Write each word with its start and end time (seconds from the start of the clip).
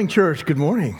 good 0.00 0.04
morning, 0.04 0.14
church. 0.14 0.46
Good 0.46 0.56
morning. 0.56 0.98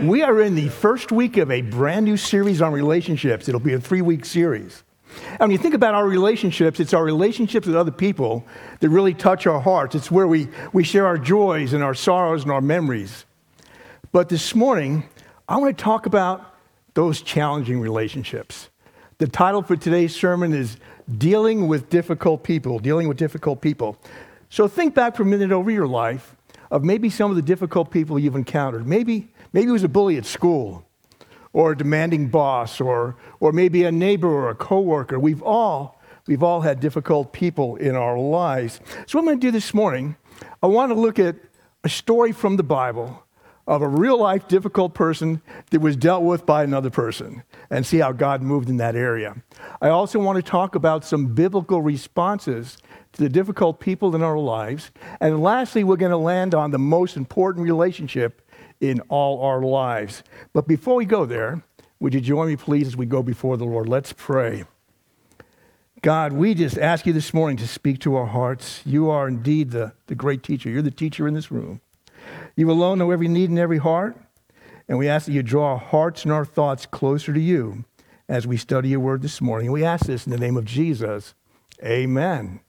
We 0.00 0.22
are 0.22 0.42
in 0.42 0.54
the 0.54 0.68
first 0.68 1.10
week 1.10 1.38
of 1.38 1.50
a 1.50 1.62
brand 1.62 2.04
new 2.04 2.18
series 2.18 2.60
on 2.60 2.74
relationships. 2.74 3.48
It'll 3.48 3.58
be 3.58 3.72
a 3.72 3.80
three 3.80 4.02
week 4.02 4.26
series. 4.26 4.84
And 5.30 5.40
when 5.40 5.50
you 5.52 5.56
think 5.56 5.72
about 5.72 5.94
our 5.94 6.06
relationships, 6.06 6.78
it's 6.78 6.92
our 6.92 7.02
relationships 7.02 7.66
with 7.66 7.74
other 7.74 7.90
people 7.90 8.44
that 8.80 8.90
really 8.90 9.14
touch 9.14 9.46
our 9.46 9.62
hearts. 9.62 9.94
It's 9.94 10.10
where 10.10 10.28
we, 10.28 10.48
we 10.74 10.84
share 10.84 11.06
our 11.06 11.16
joys 11.16 11.72
and 11.72 11.82
our 11.82 11.94
sorrows 11.94 12.42
and 12.42 12.52
our 12.52 12.60
memories. 12.60 13.24
But 14.12 14.28
this 14.28 14.54
morning, 14.54 15.08
I 15.48 15.56
want 15.56 15.78
to 15.78 15.82
talk 15.82 16.04
about 16.04 16.54
those 16.92 17.22
challenging 17.22 17.80
relationships. 17.80 18.68
The 19.16 19.26
title 19.26 19.62
for 19.62 19.74
today's 19.74 20.14
sermon 20.14 20.52
is 20.52 20.76
Dealing 21.16 21.66
with 21.66 21.88
Difficult 21.88 22.44
People. 22.44 22.78
Dealing 22.78 23.08
with 23.08 23.16
Difficult 23.16 23.62
People. 23.62 23.96
So 24.50 24.68
think 24.68 24.94
back 24.94 25.16
for 25.16 25.22
a 25.22 25.26
minute 25.26 25.50
over 25.50 25.70
your 25.70 25.86
life 25.86 26.34
of 26.70 26.84
maybe 26.84 27.10
some 27.10 27.30
of 27.30 27.36
the 27.36 27.42
difficult 27.42 27.90
people 27.90 28.18
you've 28.18 28.36
encountered. 28.36 28.86
Maybe, 28.86 29.28
maybe 29.52 29.68
it 29.68 29.72
was 29.72 29.84
a 29.84 29.88
bully 29.88 30.16
at 30.16 30.26
school, 30.26 30.84
or 31.52 31.72
a 31.72 31.76
demanding 31.76 32.28
boss, 32.28 32.80
or, 32.80 33.16
or 33.40 33.52
maybe 33.52 33.84
a 33.84 33.92
neighbor 33.92 34.28
or 34.28 34.50
a 34.50 34.54
coworker. 34.54 35.18
We've 35.18 35.42
all, 35.42 36.00
we've 36.26 36.42
all 36.42 36.60
had 36.60 36.80
difficult 36.80 37.32
people 37.32 37.76
in 37.76 37.96
our 37.96 38.18
lives. 38.18 38.80
So 39.06 39.18
what 39.18 39.22
I'm 39.22 39.26
going 39.26 39.40
to 39.40 39.46
do 39.46 39.50
this 39.50 39.72
morning, 39.72 40.16
I 40.62 40.66
want 40.66 40.90
to 40.90 40.94
look 40.94 41.18
at 41.18 41.36
a 41.84 41.88
story 41.88 42.32
from 42.32 42.56
the 42.56 42.62
Bible 42.62 43.24
of 43.66 43.82
a 43.82 43.88
real 43.88 44.18
life 44.18 44.48
difficult 44.48 44.94
person 44.94 45.42
that 45.70 45.80
was 45.80 45.96
dealt 45.96 46.22
with 46.22 46.46
by 46.46 46.64
another 46.64 46.90
person 46.90 47.42
and 47.70 47.84
see 47.84 47.98
how 47.98 48.12
God 48.12 48.42
moved 48.42 48.68
in 48.68 48.78
that 48.78 48.96
area. 48.96 49.36
I 49.80 49.88
also 49.88 50.18
want 50.18 50.36
to 50.36 50.42
talk 50.42 50.74
about 50.74 51.04
some 51.04 51.34
biblical 51.34 51.82
responses 51.82 52.78
to 53.12 53.22
the 53.22 53.28
difficult 53.28 53.80
people 53.80 54.14
in 54.14 54.22
our 54.22 54.38
lives. 54.38 54.90
And 55.20 55.42
lastly, 55.42 55.84
we're 55.84 55.96
going 55.96 56.10
to 56.10 56.16
land 56.16 56.54
on 56.54 56.70
the 56.70 56.78
most 56.78 57.16
important 57.16 57.64
relationship 57.64 58.42
in 58.80 59.00
all 59.08 59.42
our 59.42 59.60
lives. 59.62 60.22
But 60.52 60.66
before 60.66 60.94
we 60.94 61.04
go 61.04 61.26
there, 61.26 61.62
would 62.00 62.14
you 62.14 62.20
join 62.20 62.48
me, 62.48 62.56
please, 62.56 62.86
as 62.86 62.96
we 62.96 63.06
go 63.06 63.22
before 63.22 63.56
the 63.56 63.64
Lord? 63.64 63.88
Let's 63.88 64.12
pray. 64.12 64.64
God, 66.00 66.32
we 66.32 66.54
just 66.54 66.78
ask 66.78 67.06
you 67.06 67.12
this 67.12 67.34
morning 67.34 67.56
to 67.56 67.66
speak 67.66 67.98
to 68.00 68.14
our 68.14 68.26
hearts. 68.26 68.82
You 68.86 69.10
are 69.10 69.26
indeed 69.26 69.72
the, 69.72 69.94
the 70.06 70.14
great 70.14 70.44
teacher. 70.44 70.70
You're 70.70 70.82
the 70.82 70.92
teacher 70.92 71.26
in 71.26 71.34
this 71.34 71.50
room. 71.50 71.80
You 72.54 72.70
alone 72.70 72.98
know 72.98 73.10
every 73.10 73.26
need 73.26 73.50
in 73.50 73.58
every 73.58 73.78
heart. 73.78 74.16
And 74.88 74.98
we 74.98 75.08
ask 75.08 75.26
that 75.26 75.32
you 75.32 75.42
draw 75.42 75.72
our 75.72 75.78
hearts 75.78 76.24
and 76.24 76.32
our 76.32 76.44
thoughts 76.44 76.86
closer 76.86 77.32
to 77.32 77.40
you 77.40 77.84
as 78.28 78.46
we 78.46 78.56
study 78.56 78.90
your 78.90 79.00
word 79.00 79.22
this 79.22 79.40
morning. 79.40 79.70
We 79.70 79.84
ask 79.84 80.06
this 80.06 80.26
in 80.26 80.32
the 80.32 80.38
name 80.38 80.56
of 80.56 80.64
Jesus. 80.64 81.34
Amen. 81.84 82.60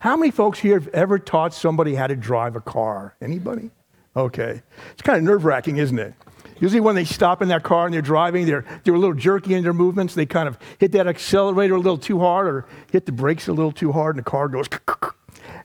How 0.00 0.16
many 0.16 0.30
folks 0.30 0.60
here 0.60 0.78
have 0.78 0.88
ever 0.88 1.18
taught 1.18 1.52
somebody 1.52 1.96
how 1.96 2.06
to 2.06 2.14
drive 2.14 2.54
a 2.54 2.60
car? 2.60 3.16
Anybody? 3.20 3.70
Okay. 4.16 4.62
It's 4.92 5.02
kind 5.02 5.18
of 5.18 5.24
nerve 5.24 5.44
wracking, 5.44 5.78
isn't 5.78 5.98
it? 5.98 6.14
Usually, 6.60 6.80
when 6.80 6.94
they 6.94 7.04
stop 7.04 7.42
in 7.42 7.48
that 7.48 7.62
car 7.62 7.86
and 7.86 7.94
they're 7.94 8.02
driving, 8.02 8.46
they're, 8.46 8.64
they're 8.82 8.94
a 8.94 8.98
little 8.98 9.14
jerky 9.14 9.54
in 9.54 9.62
their 9.62 9.72
movements. 9.72 10.14
They 10.14 10.26
kind 10.26 10.48
of 10.48 10.58
hit 10.78 10.92
that 10.92 11.06
accelerator 11.06 11.74
a 11.74 11.80
little 11.80 11.98
too 11.98 12.18
hard 12.18 12.48
or 12.48 12.66
hit 12.90 13.06
the 13.06 13.12
brakes 13.12 13.46
a 13.46 13.52
little 13.52 13.70
too 13.70 13.92
hard, 13.92 14.16
and 14.16 14.24
the 14.24 14.28
car 14.30 14.48
goes. 14.48 14.66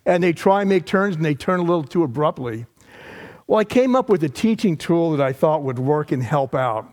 And 0.05 0.21
they 0.21 0.33
try 0.33 0.61
and 0.61 0.69
make 0.69 0.85
turns 0.85 1.15
and 1.15 1.23
they 1.23 1.33
turn 1.33 1.61
a 1.61 1.63
little 1.63 1.83
too 1.83 2.03
abruptly. 2.03 2.65
Well, 3.53 3.59
I 3.59 3.65
came 3.65 3.95
up 3.95 4.09
with 4.09 4.23
a 4.23 4.29
teaching 4.29 4.77
tool 4.77 5.11
that 5.11 5.21
I 5.21 5.31
thought 5.31 5.61
would 5.61 5.77
work 5.77 6.11
and 6.11 6.23
help 6.23 6.55
out. 6.55 6.91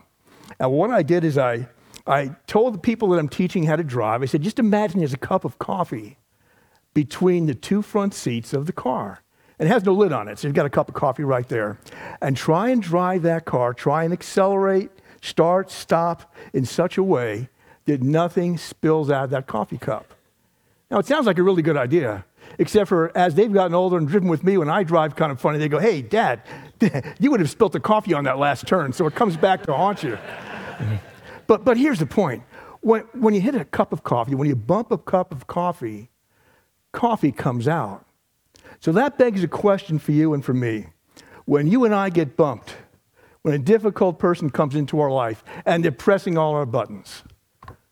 And 0.59 0.71
what 0.71 0.91
I 0.91 1.01
did 1.01 1.23
is 1.23 1.35
I, 1.35 1.67
I 2.05 2.35
told 2.45 2.75
the 2.75 2.77
people 2.77 3.09
that 3.09 3.17
I'm 3.17 3.29
teaching 3.29 3.63
how 3.63 3.77
to 3.77 3.83
drive, 3.83 4.21
I 4.21 4.27
said, 4.27 4.43
just 4.43 4.59
imagine 4.59 4.99
there's 4.99 5.11
a 5.11 5.17
cup 5.17 5.43
of 5.43 5.57
coffee 5.57 6.19
between 6.93 7.47
the 7.47 7.55
two 7.55 7.81
front 7.81 8.13
seats 8.13 8.53
of 8.53 8.67
the 8.67 8.73
car. 8.73 9.23
And 9.57 9.67
it 9.67 9.71
has 9.71 9.83
no 9.83 9.93
lid 9.93 10.11
on 10.11 10.27
it, 10.27 10.37
so 10.37 10.47
you've 10.47 10.53
got 10.53 10.67
a 10.67 10.69
cup 10.69 10.87
of 10.87 10.93
coffee 10.93 11.23
right 11.23 11.49
there. 11.49 11.79
And 12.21 12.37
try 12.37 12.69
and 12.69 12.79
drive 12.79 13.23
that 13.23 13.45
car, 13.45 13.73
try 13.73 14.03
and 14.03 14.13
accelerate, 14.13 14.91
start, 15.19 15.71
stop 15.71 16.31
in 16.53 16.65
such 16.65 16.95
a 16.95 17.01
way 17.01 17.49
that 17.85 18.03
nothing 18.03 18.59
spills 18.59 19.09
out 19.09 19.23
of 19.23 19.29
that 19.31 19.47
coffee 19.47 19.79
cup. 19.79 20.13
Now, 20.91 20.99
it 20.99 21.07
sounds 21.07 21.25
like 21.25 21.39
a 21.39 21.43
really 21.43 21.63
good 21.63 21.77
idea, 21.77 22.23
except 22.57 22.89
for 22.89 23.15
as 23.15 23.35
they've 23.35 23.51
gotten 23.51 23.73
older 23.73 23.97
and 23.97 24.07
driven 24.07 24.29
with 24.29 24.43
me, 24.43 24.57
when 24.57 24.69
I 24.69 24.83
drive 24.83 25.15
kind 25.15 25.31
of 25.31 25.39
funny, 25.39 25.57
they 25.57 25.69
go, 25.69 25.79
Hey, 25.79 26.01
Dad, 26.01 26.41
you 27.19 27.31
would 27.31 27.39
have 27.39 27.49
spilt 27.49 27.71
the 27.71 27.79
coffee 27.79 28.13
on 28.13 28.23
that 28.25 28.37
last 28.37 28.67
turn. 28.67 28.93
So 28.93 29.07
it 29.07 29.15
comes 29.15 29.37
back 29.37 29.63
to 29.63 29.73
haunt 29.73 30.03
you. 30.03 30.17
but, 31.47 31.65
but 31.65 31.77
here's 31.77 31.99
the 31.99 32.05
point 32.05 32.43
when, 32.81 33.01
when 33.13 33.33
you 33.33 33.41
hit 33.41 33.55
a 33.55 33.65
cup 33.65 33.93
of 33.93 34.03
coffee, 34.03 34.35
when 34.35 34.47
you 34.47 34.55
bump 34.55 34.91
a 34.91 34.97
cup 34.97 35.31
of 35.31 35.47
coffee, 35.47 36.09
coffee 36.91 37.31
comes 37.31 37.67
out. 37.67 38.05
So 38.79 38.91
that 38.93 39.17
begs 39.17 39.43
a 39.43 39.47
question 39.47 39.99
for 39.99 40.11
you 40.11 40.33
and 40.33 40.43
for 40.43 40.53
me. 40.53 40.87
When 41.45 41.67
you 41.67 41.85
and 41.85 41.93
I 41.93 42.09
get 42.09 42.35
bumped, 42.35 42.75
when 43.43 43.53
a 43.53 43.59
difficult 43.59 44.19
person 44.19 44.49
comes 44.49 44.75
into 44.75 44.99
our 44.99 45.11
life 45.11 45.43
and 45.65 45.83
they're 45.83 45.91
pressing 45.91 46.37
all 46.37 46.53
our 46.53 46.65
buttons, 46.65 47.23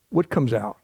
what 0.09 0.29
comes 0.29 0.53
out? 0.53 0.78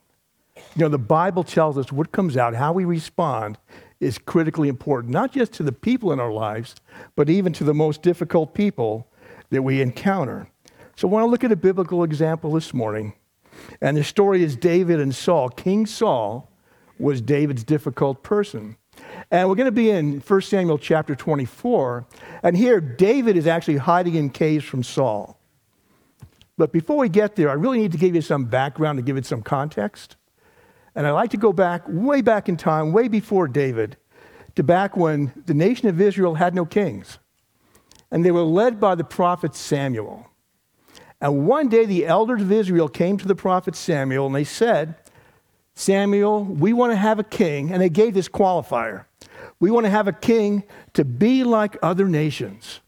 You 0.76 0.82
know, 0.82 0.90
the 0.90 0.98
Bible 0.98 1.44
tells 1.44 1.78
us 1.78 1.92
what 1.92 2.12
comes 2.12 2.38
out, 2.38 2.56
how 2.56 2.74
we 2.74 2.86
respond 2.86 3.58
is 4.00 4.18
critically 4.18 4.68
important, 4.68 5.14
not 5.14 5.32
just 5.32 5.54
to 5.54 5.64
the 5.64 5.72
people 5.72 6.12
in 6.12 6.20
our 6.20 6.32
lives, 6.32 6.76
but 7.16 7.30
even 7.30 7.54
to 7.54 7.64
the 7.64 7.74
most 7.74 8.02
difficult 8.02 8.54
people 8.54 9.08
that 9.52 9.62
we 9.62 9.82
encounter. 9.82 10.50
So 10.96 11.08
I 11.08 11.12
want 11.12 11.24
to 11.24 11.30
look 11.30 11.44
at 11.44 11.52
a 11.52 11.56
biblical 11.56 12.04
example 12.04 12.52
this 12.52 12.74
morning. 12.74 13.14
And 13.82 13.96
the 13.96 14.04
story 14.04 14.44
is 14.44 14.56
David 14.56 15.00
and 15.00 15.14
Saul. 15.14 15.50
King 15.50 15.86
Saul 15.86 16.50
was 17.00 17.22
David's 17.22 17.64
difficult 17.64 18.24
person. 18.24 18.78
And 19.32 19.50
we're 19.50 19.56
going 19.56 19.66
to 19.66 19.72
be 19.72 19.90
in 19.90 20.20
1 20.20 20.42
Samuel 20.42 20.78
chapter 20.78 21.16
24. 21.16 22.06
And 22.44 22.56
here, 22.56 22.80
David 22.80 23.38
is 23.38 23.48
actually 23.48 23.78
hiding 23.78 24.16
in 24.16 24.30
caves 24.30 24.66
from 24.66 24.84
Saul. 24.84 25.38
But 26.58 26.72
before 26.72 26.98
we 26.98 27.10
get 27.10 27.36
there, 27.36 27.50
I 27.50 27.54
really 27.54 27.80
need 27.80 27.92
to 27.92 27.98
give 27.98 28.16
you 28.16 28.22
some 28.22 28.46
background 28.46 28.98
to 28.98 29.04
give 29.04 29.18
it 29.18 29.26
some 29.26 29.42
context. 29.42 30.16
And 30.96 31.06
I'd 31.06 31.12
like 31.12 31.32
to 31.32 31.38
go 31.38 31.52
back, 31.52 31.84
way 31.88 32.22
back 32.22 32.48
in 32.48 32.58
time, 32.58 32.94
way 32.94 33.08
before 33.08 33.48
David, 33.48 33.98
to 34.56 34.64
back 34.64 34.96
when 34.96 35.34
the 35.46 35.54
nation 35.54 35.90
of 35.90 36.00
Israel 36.00 36.36
had 36.36 36.56
no 36.56 36.66
kings. 36.66 37.20
And 38.12 38.24
they 38.24 38.32
were 38.32 38.42
led 38.42 38.80
by 38.80 38.96
the 38.96 39.04
prophet 39.04 39.56
Samuel. 39.56 40.28
And 41.20 41.48
one 41.48 41.70
day 41.70 41.86
the 41.86 42.06
elders 42.06 42.42
of 42.42 42.52
Israel 42.52 42.88
came 42.88 43.18
to 43.18 43.28
the 43.28 43.36
prophet 43.36 43.76
Samuel 43.76 44.28
and 44.28 44.36
they 44.36 44.44
said, 44.44 44.96
Samuel, 45.74 46.46
we 46.46 46.72
want 46.72 46.94
to 46.94 46.98
have 46.98 47.20
a 47.20 47.24
king. 47.24 47.72
And 47.72 47.82
they 47.82 47.90
gave 47.90 48.14
this 48.14 48.30
qualifier 48.30 49.06
we 49.60 49.72
want 49.72 49.86
to 49.86 49.90
have 49.90 50.08
a 50.08 50.14
king 50.14 50.64
to 50.94 51.06
be 51.06 51.44
like 51.44 51.78
other 51.82 52.08
nations. 52.08 52.82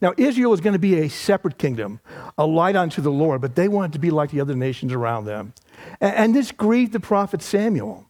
Now, 0.00 0.14
Israel 0.16 0.50
was 0.50 0.60
going 0.60 0.74
to 0.74 0.78
be 0.78 1.00
a 1.00 1.08
separate 1.08 1.58
kingdom, 1.58 2.00
a 2.36 2.46
light 2.46 2.76
unto 2.76 3.02
the 3.02 3.10
Lord, 3.10 3.40
but 3.40 3.56
they 3.56 3.68
wanted 3.68 3.92
to 3.94 3.98
be 3.98 4.10
like 4.10 4.30
the 4.30 4.40
other 4.40 4.54
nations 4.54 4.92
around 4.92 5.24
them. 5.24 5.54
And, 6.00 6.14
and 6.14 6.34
this 6.34 6.52
grieved 6.52 6.92
the 6.92 7.00
prophet 7.00 7.42
Samuel. 7.42 8.06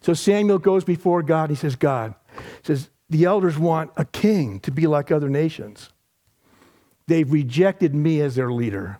So 0.00 0.14
Samuel 0.14 0.58
goes 0.58 0.84
before 0.84 1.22
God. 1.22 1.50
He 1.50 1.56
says, 1.56 1.76
God, 1.76 2.14
he 2.36 2.66
says, 2.66 2.90
the 3.10 3.24
elders 3.24 3.58
want 3.58 3.90
a 3.96 4.06
king 4.06 4.58
to 4.60 4.70
be 4.70 4.86
like 4.86 5.12
other 5.12 5.28
nations. 5.28 5.90
They've 7.06 7.30
rejected 7.30 7.94
me 7.94 8.20
as 8.20 8.34
their 8.34 8.50
leader. 8.50 8.98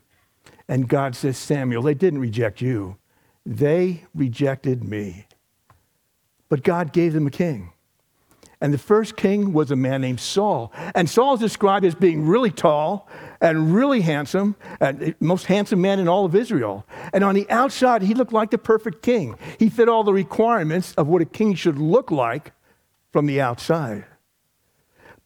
And 0.69 0.89
God 0.89 1.17
says, 1.17 1.39
Samuel, 1.39 1.83
they 1.83 1.95
didn't 1.95 2.21
reject 2.21 2.61
you. 2.61 2.99
They 3.45 4.05
rejected 4.15 4.85
me. 4.85 5.27
But 6.49 6.63
God 6.63 6.93
gave 6.93 7.15
them 7.15 7.27
a 7.27 7.31
king. 7.31 7.73
And 8.63 8.73
the 8.73 8.79
first 8.79 9.17
king 9.17 9.53
was 9.53 9.73
a 9.73 9.77
man 9.77 10.03
named 10.03 10.21
Saul. 10.21 10.73
And 10.95 11.11
Saul 11.11 11.35
is 11.35 11.41
described 11.41 11.85
as 11.85 11.97
being 11.97 12.25
really 12.25 12.53
tall 12.53 13.09
and 13.41 13.75
really 13.75 14.03
handsome, 14.03 14.55
and 14.81 15.17
most 15.19 15.47
handsome 15.47 15.81
man 15.81 15.99
in 15.99 16.07
all 16.07 16.25
of 16.25 16.37
Israel. 16.37 16.87
And 17.13 17.25
on 17.25 17.35
the 17.35 17.51
outside, 17.51 18.03
he 18.03 18.15
looked 18.15 18.33
like 18.33 18.53
the 18.53 18.59
perfect 18.59 19.03
king. 19.03 19.37
He 19.59 19.69
fit 19.69 19.89
all 19.89 20.05
the 20.05 20.13
requirements 20.13 20.95
of 20.95 21.09
what 21.09 21.21
a 21.21 21.25
king 21.25 21.57
should 21.57 21.77
look 21.77 22.13
like 22.13 22.53
from 23.11 23.27
the 23.27 23.41
outside. 23.41 24.05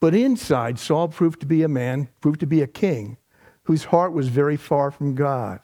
But 0.01 0.15
inside, 0.15 0.79
Saul 0.79 1.09
proved 1.09 1.41
to 1.41 1.47
be 1.47 1.63
a 1.63 1.69
man, 1.69 2.09
proved 2.23 2.41
to 2.41 2.47
be 2.47 2.63
a 2.63 2.67
king, 2.67 3.19
whose 3.65 3.85
heart 3.85 4.15
was 4.15 4.29
very 4.29 4.57
far 4.57 4.91
from 4.91 5.15
God. 5.15 5.61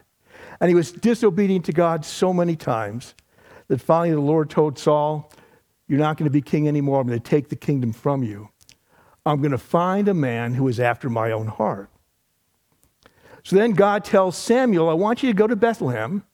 And 0.60 0.68
he 0.68 0.74
was 0.74 0.92
disobedient 0.92 1.64
to 1.64 1.72
God 1.72 2.04
so 2.04 2.34
many 2.34 2.54
times 2.54 3.14
that 3.68 3.80
finally 3.80 4.10
the 4.10 4.20
Lord 4.20 4.50
told 4.50 4.78
Saul, 4.78 5.32
You're 5.92 6.00
not 6.00 6.16
going 6.16 6.24
to 6.24 6.32
be 6.32 6.40
king 6.40 6.68
anymore. 6.68 7.02
I'm 7.02 7.06
going 7.06 7.20
to 7.20 7.30
take 7.30 7.50
the 7.50 7.54
kingdom 7.54 7.92
from 7.92 8.22
you. 8.22 8.48
I'm 9.26 9.42
going 9.42 9.50
to 9.50 9.58
find 9.58 10.08
a 10.08 10.14
man 10.14 10.54
who 10.54 10.66
is 10.66 10.80
after 10.80 11.10
my 11.10 11.30
own 11.30 11.48
heart. 11.48 11.90
So 13.44 13.56
then 13.56 13.72
God 13.72 14.02
tells 14.02 14.38
Samuel, 14.38 14.88
I 14.88 14.94
want 14.94 15.22
you 15.22 15.28
to 15.28 15.36
go 15.36 15.46
to 15.46 15.54
Bethlehem 15.54 16.24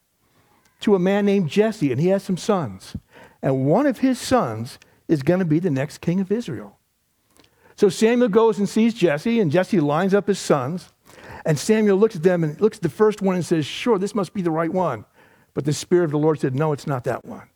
to 0.79 0.95
a 0.95 0.99
man 0.99 1.25
named 1.25 1.49
Jesse, 1.49 1.91
and 1.91 1.99
he 1.99 2.07
has 2.07 2.23
some 2.23 2.37
sons. 2.37 2.95
And 3.41 3.65
one 3.65 3.85
of 3.85 3.97
his 3.97 4.17
sons 4.17 4.79
is 5.09 5.23
going 5.23 5.39
to 5.39 5.45
be 5.45 5.59
the 5.59 5.69
next 5.69 5.97
king 5.97 6.21
of 6.21 6.31
Israel. 6.31 6.79
So 7.75 7.89
Samuel 7.89 8.29
goes 8.29 8.59
and 8.59 8.69
sees 8.69 8.93
Jesse, 8.93 9.41
and 9.41 9.51
Jesse 9.51 9.81
lines 9.81 10.13
up 10.13 10.29
his 10.29 10.39
sons. 10.39 10.93
And 11.45 11.59
Samuel 11.59 11.97
looks 11.97 12.15
at 12.15 12.23
them 12.23 12.45
and 12.45 12.61
looks 12.61 12.77
at 12.77 12.83
the 12.83 12.87
first 12.87 13.21
one 13.21 13.35
and 13.35 13.45
says, 13.45 13.65
Sure, 13.65 13.99
this 13.99 14.15
must 14.15 14.33
be 14.33 14.41
the 14.41 14.51
right 14.51 14.71
one. 14.71 15.03
But 15.53 15.65
the 15.65 15.73
Spirit 15.73 16.05
of 16.05 16.11
the 16.11 16.17
Lord 16.17 16.39
said, 16.39 16.55
No, 16.55 16.71
it's 16.71 16.87
not 16.87 17.03
that 17.03 17.25
one. 17.25 17.49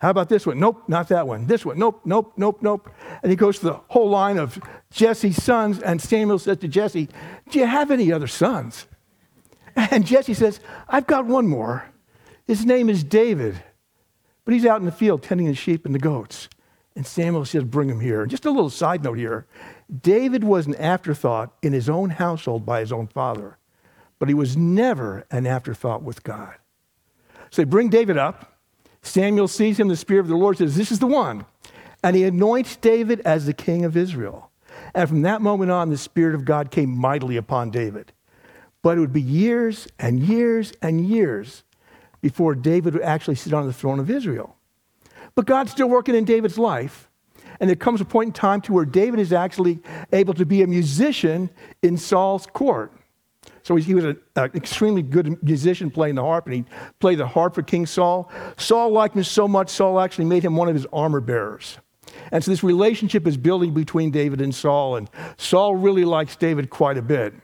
How 0.00 0.10
about 0.10 0.28
this 0.28 0.46
one? 0.46 0.60
Nope, 0.60 0.84
not 0.88 1.08
that 1.08 1.26
one. 1.26 1.46
This 1.46 1.66
one? 1.66 1.78
Nope, 1.78 2.02
nope, 2.04 2.32
nope, 2.36 2.58
nope. 2.62 2.90
And 3.22 3.30
he 3.30 3.36
goes 3.36 3.58
to 3.58 3.64
the 3.64 3.80
whole 3.88 4.08
line 4.08 4.38
of 4.38 4.60
Jesse's 4.92 5.42
sons, 5.42 5.80
and 5.80 6.00
Samuel 6.00 6.38
says 6.38 6.58
to 6.58 6.68
Jesse, 6.68 7.08
Do 7.50 7.58
you 7.58 7.66
have 7.66 7.90
any 7.90 8.12
other 8.12 8.28
sons? 8.28 8.86
And 9.76 10.04
Jesse 10.04 10.34
says, 10.34 10.58
I've 10.88 11.06
got 11.06 11.26
one 11.26 11.46
more. 11.46 11.84
His 12.48 12.64
name 12.64 12.88
is 12.90 13.04
David, 13.04 13.62
but 14.44 14.54
he's 14.54 14.66
out 14.66 14.80
in 14.80 14.86
the 14.86 14.92
field 14.92 15.22
tending 15.22 15.46
the 15.46 15.54
sheep 15.54 15.86
and 15.86 15.94
the 15.94 16.00
goats. 16.00 16.48
And 16.96 17.06
Samuel 17.06 17.44
says, 17.44 17.62
Bring 17.62 17.88
him 17.88 18.00
here. 18.00 18.26
Just 18.26 18.44
a 18.44 18.50
little 18.50 18.70
side 18.70 19.04
note 19.04 19.18
here 19.18 19.46
David 20.02 20.42
was 20.42 20.66
an 20.66 20.74
afterthought 20.76 21.52
in 21.62 21.72
his 21.72 21.88
own 21.88 22.10
household 22.10 22.66
by 22.66 22.80
his 22.80 22.90
own 22.90 23.06
father, 23.06 23.58
but 24.18 24.28
he 24.28 24.34
was 24.34 24.56
never 24.56 25.24
an 25.30 25.46
afterthought 25.46 26.02
with 26.02 26.24
God. 26.24 26.54
So 27.50 27.62
they 27.62 27.66
bring 27.66 27.88
David 27.88 28.18
up. 28.18 28.57
Samuel 29.02 29.48
sees 29.48 29.78
him, 29.78 29.88
the 29.88 29.96
Spirit 29.96 30.20
of 30.20 30.28
the 30.28 30.36
Lord 30.36 30.58
says, 30.58 30.76
This 30.76 30.92
is 30.92 30.98
the 30.98 31.06
one. 31.06 31.44
And 32.02 32.14
he 32.14 32.24
anoints 32.24 32.76
David 32.76 33.20
as 33.20 33.46
the 33.46 33.52
king 33.52 33.84
of 33.84 33.96
Israel. 33.96 34.50
And 34.94 35.08
from 35.08 35.22
that 35.22 35.42
moment 35.42 35.70
on, 35.70 35.90
the 35.90 35.98
Spirit 35.98 36.34
of 36.34 36.44
God 36.44 36.70
came 36.70 36.90
mightily 36.90 37.36
upon 37.36 37.70
David. 37.70 38.12
But 38.82 38.96
it 38.96 39.00
would 39.00 39.12
be 39.12 39.22
years 39.22 39.88
and 39.98 40.20
years 40.20 40.72
and 40.80 41.06
years 41.06 41.64
before 42.20 42.54
David 42.54 42.94
would 42.94 43.02
actually 43.02 43.34
sit 43.34 43.52
on 43.52 43.66
the 43.66 43.72
throne 43.72 43.98
of 43.98 44.10
Israel. 44.10 44.56
But 45.34 45.46
God's 45.46 45.72
still 45.72 45.88
working 45.88 46.14
in 46.14 46.24
David's 46.24 46.58
life. 46.58 47.08
And 47.60 47.68
there 47.68 47.76
comes 47.76 48.00
a 48.00 48.04
point 48.04 48.28
in 48.28 48.32
time 48.32 48.60
to 48.62 48.72
where 48.72 48.84
David 48.84 49.18
is 49.18 49.32
actually 49.32 49.80
able 50.12 50.34
to 50.34 50.46
be 50.46 50.62
a 50.62 50.66
musician 50.66 51.50
in 51.82 51.96
Saul's 51.96 52.46
court. 52.46 52.92
So 53.68 53.76
he 53.76 53.94
was 53.94 54.04
an 54.06 54.16
extremely 54.36 55.02
good 55.02 55.42
musician 55.42 55.90
playing 55.90 56.14
the 56.14 56.22
harp, 56.22 56.46
and 56.46 56.54
he 56.54 56.64
played 57.00 57.18
the 57.18 57.26
harp 57.26 57.54
for 57.54 57.60
King 57.60 57.84
Saul. 57.84 58.32
Saul 58.56 58.90
liked 58.90 59.14
him 59.14 59.22
so 59.24 59.46
much, 59.46 59.68
Saul 59.68 60.00
actually 60.00 60.24
made 60.24 60.42
him 60.42 60.56
one 60.56 60.68
of 60.68 60.74
his 60.74 60.86
armor 60.90 61.20
bearers. 61.20 61.76
And 62.32 62.42
so 62.42 62.50
this 62.50 62.62
relationship 62.62 63.26
is 63.26 63.36
building 63.36 63.74
between 63.74 64.10
David 64.10 64.40
and 64.40 64.54
Saul, 64.54 64.96
and 64.96 65.10
Saul 65.36 65.76
really 65.76 66.06
likes 66.06 66.34
David 66.34 66.70
quite 66.70 66.96
a 66.96 67.02
bit. 67.02 67.34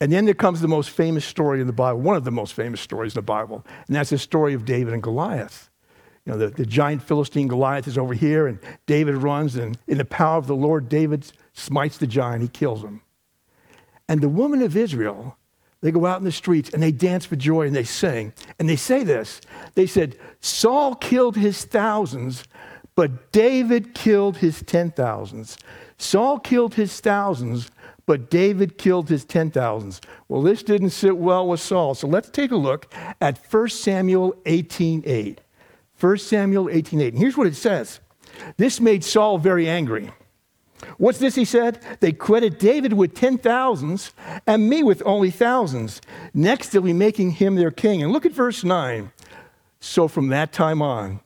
And 0.00 0.10
then 0.10 0.24
there 0.24 0.32
comes 0.32 0.62
the 0.62 0.68
most 0.68 0.88
famous 0.88 1.26
story 1.26 1.60
in 1.60 1.66
the 1.66 1.74
Bible, 1.74 2.00
one 2.00 2.16
of 2.16 2.24
the 2.24 2.30
most 2.30 2.54
famous 2.54 2.80
stories 2.80 3.12
in 3.12 3.18
the 3.18 3.22
Bible, 3.22 3.66
and 3.86 3.94
that's 3.94 4.08
the 4.08 4.16
story 4.16 4.54
of 4.54 4.64
David 4.64 4.94
and 4.94 5.02
Goliath. 5.02 5.68
You 6.24 6.32
know, 6.32 6.38
the, 6.38 6.48
the 6.48 6.64
giant 6.64 7.02
Philistine 7.02 7.48
Goliath 7.48 7.86
is 7.86 7.98
over 7.98 8.14
here, 8.14 8.46
and 8.46 8.58
David 8.86 9.16
runs, 9.16 9.56
and 9.56 9.76
in 9.86 9.98
the 9.98 10.06
power 10.06 10.38
of 10.38 10.46
the 10.46 10.56
Lord, 10.56 10.88
David 10.88 11.30
smites 11.52 11.98
the 11.98 12.06
giant, 12.06 12.40
he 12.40 12.48
kills 12.48 12.82
him. 12.82 13.02
And 14.10 14.20
the 14.20 14.28
women 14.28 14.60
of 14.62 14.76
Israel, 14.76 15.36
they 15.82 15.92
go 15.92 16.04
out 16.04 16.18
in 16.18 16.24
the 16.24 16.32
streets 16.32 16.70
and 16.70 16.82
they 16.82 16.90
dance 16.90 17.24
for 17.24 17.36
joy 17.36 17.68
and 17.68 17.76
they 17.76 17.84
sing. 17.84 18.32
And 18.58 18.68
they 18.68 18.74
say 18.74 19.04
this 19.04 19.40
They 19.76 19.86
said, 19.86 20.18
Saul 20.40 20.96
killed 20.96 21.36
his 21.36 21.64
thousands, 21.64 22.42
but 22.96 23.30
David 23.30 23.94
killed 23.94 24.38
his 24.38 24.62
ten 24.62 24.90
thousands. 24.90 25.56
Saul 25.96 26.40
killed 26.40 26.74
his 26.74 26.98
thousands, 26.98 27.70
but 28.04 28.30
David 28.30 28.78
killed 28.78 29.08
his 29.08 29.24
ten 29.24 29.52
thousands. 29.52 30.00
Well, 30.26 30.42
this 30.42 30.64
didn't 30.64 30.90
sit 30.90 31.16
well 31.16 31.46
with 31.46 31.60
Saul. 31.60 31.94
So 31.94 32.08
let's 32.08 32.30
take 32.30 32.50
a 32.50 32.56
look 32.56 32.92
at 33.20 33.38
1 33.48 33.68
Samuel 33.68 34.34
18 34.44 35.04
8. 35.06 35.40
1 36.00 36.18
Samuel 36.18 36.68
18 36.68 37.00
8. 37.00 37.12
And 37.12 37.22
here's 37.22 37.36
what 37.36 37.46
it 37.46 37.54
says 37.54 38.00
This 38.56 38.80
made 38.80 39.04
Saul 39.04 39.38
very 39.38 39.68
angry. 39.68 40.10
What's 40.98 41.18
this, 41.18 41.34
he 41.34 41.44
said? 41.44 41.80
They 42.00 42.12
credit 42.12 42.58
David 42.58 42.92
with 42.92 43.14
ten 43.14 43.38
thousands 43.38 44.12
and 44.46 44.68
me 44.68 44.82
with 44.82 45.02
only 45.04 45.30
thousands. 45.30 46.00
Next, 46.32 46.70
they'll 46.70 46.82
be 46.82 46.92
making 46.92 47.32
him 47.32 47.56
their 47.56 47.70
king. 47.70 48.02
And 48.02 48.12
look 48.12 48.26
at 48.26 48.32
verse 48.32 48.64
9. 48.64 49.12
So 49.80 50.08
from 50.08 50.28
that 50.28 50.52
time 50.52 50.82
on, 50.82 51.20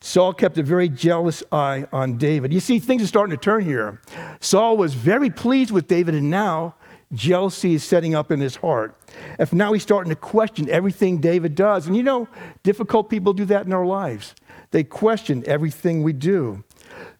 Saul 0.00 0.32
kept 0.32 0.58
a 0.58 0.62
very 0.62 0.88
jealous 0.88 1.42
eye 1.50 1.86
on 1.92 2.18
David. 2.18 2.52
You 2.52 2.60
see, 2.60 2.78
things 2.78 3.02
are 3.02 3.08
starting 3.08 3.36
to 3.36 3.42
turn 3.42 3.64
here. 3.64 4.00
Saul 4.40 4.76
was 4.76 4.94
very 4.94 5.30
pleased 5.30 5.72
with 5.72 5.88
David, 5.88 6.14
and 6.14 6.30
now 6.30 6.74
jealousy 7.12 7.74
is 7.74 7.84
setting 7.84 8.14
up 8.14 8.30
in 8.30 8.40
his 8.40 8.56
heart. 8.56 8.96
And 9.38 9.52
now 9.52 9.72
he's 9.72 9.82
starting 9.82 10.10
to 10.10 10.16
question 10.16 10.68
everything 10.70 11.18
David 11.18 11.54
does. 11.54 11.86
And 11.86 11.96
you 11.96 12.02
know, 12.02 12.28
difficult 12.62 13.08
people 13.10 13.32
do 13.32 13.44
that 13.46 13.66
in 13.66 13.72
our 13.72 13.86
lives. 13.86 14.34
They 14.70 14.84
question 14.84 15.42
everything 15.46 16.02
we 16.02 16.12
do. 16.12 16.62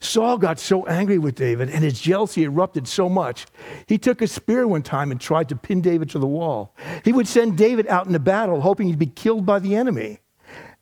Saul 0.00 0.38
got 0.38 0.58
so 0.58 0.86
angry 0.86 1.18
with 1.18 1.34
David 1.34 1.70
and 1.70 1.82
his 1.82 2.00
jealousy 2.00 2.44
erupted 2.44 2.86
so 2.86 3.08
much, 3.08 3.46
he 3.86 3.98
took 3.98 4.20
a 4.20 4.26
spear 4.26 4.66
one 4.66 4.82
time 4.82 5.10
and 5.10 5.20
tried 5.20 5.48
to 5.48 5.56
pin 5.56 5.80
David 5.80 6.10
to 6.10 6.18
the 6.18 6.26
wall. 6.26 6.74
He 7.04 7.12
would 7.12 7.28
send 7.28 7.56
David 7.56 7.86
out 7.88 8.06
into 8.06 8.18
battle, 8.18 8.60
hoping 8.60 8.88
he'd 8.88 8.98
be 8.98 9.06
killed 9.06 9.46
by 9.46 9.58
the 9.58 9.74
enemy. 9.74 10.20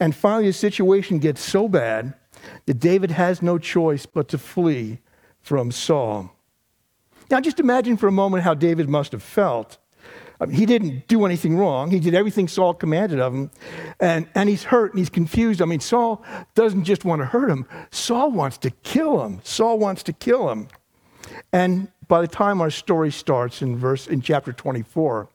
And 0.00 0.14
finally, 0.14 0.46
the 0.46 0.52
situation 0.52 1.18
gets 1.18 1.40
so 1.40 1.68
bad 1.68 2.14
that 2.66 2.80
David 2.80 3.12
has 3.12 3.42
no 3.42 3.58
choice 3.58 4.06
but 4.06 4.28
to 4.28 4.38
flee 4.38 4.98
from 5.40 5.70
Saul. 5.70 6.32
Now, 7.30 7.40
just 7.40 7.60
imagine 7.60 7.96
for 7.96 8.06
a 8.06 8.12
moment 8.12 8.42
how 8.42 8.54
David 8.54 8.88
must 8.88 9.12
have 9.12 9.22
felt 9.22 9.78
I 10.40 10.46
mean, 10.46 10.56
he 10.56 10.66
didn't 10.66 11.06
do 11.06 11.24
anything 11.24 11.56
wrong. 11.56 11.90
He 11.90 12.00
did 12.00 12.14
everything 12.14 12.48
Saul 12.48 12.74
commanded 12.74 13.20
of 13.20 13.32
him. 13.32 13.50
And, 14.00 14.28
and 14.34 14.48
he's 14.48 14.64
hurt 14.64 14.92
and 14.92 14.98
he's 14.98 15.10
confused. 15.10 15.62
I 15.62 15.64
mean, 15.64 15.80
Saul 15.80 16.24
doesn't 16.54 16.84
just 16.84 17.04
want 17.04 17.22
to 17.22 17.26
hurt 17.26 17.50
him, 17.50 17.66
Saul 17.90 18.30
wants 18.30 18.58
to 18.58 18.70
kill 18.70 19.24
him. 19.24 19.40
Saul 19.44 19.78
wants 19.78 20.02
to 20.04 20.12
kill 20.12 20.50
him. 20.50 20.68
And 21.52 21.88
by 22.08 22.20
the 22.20 22.28
time 22.28 22.60
our 22.60 22.70
story 22.70 23.10
starts 23.10 23.62
in 23.62 23.76
verse 23.76 24.06
in 24.06 24.20
chapter 24.20 24.52
24, 24.52 25.28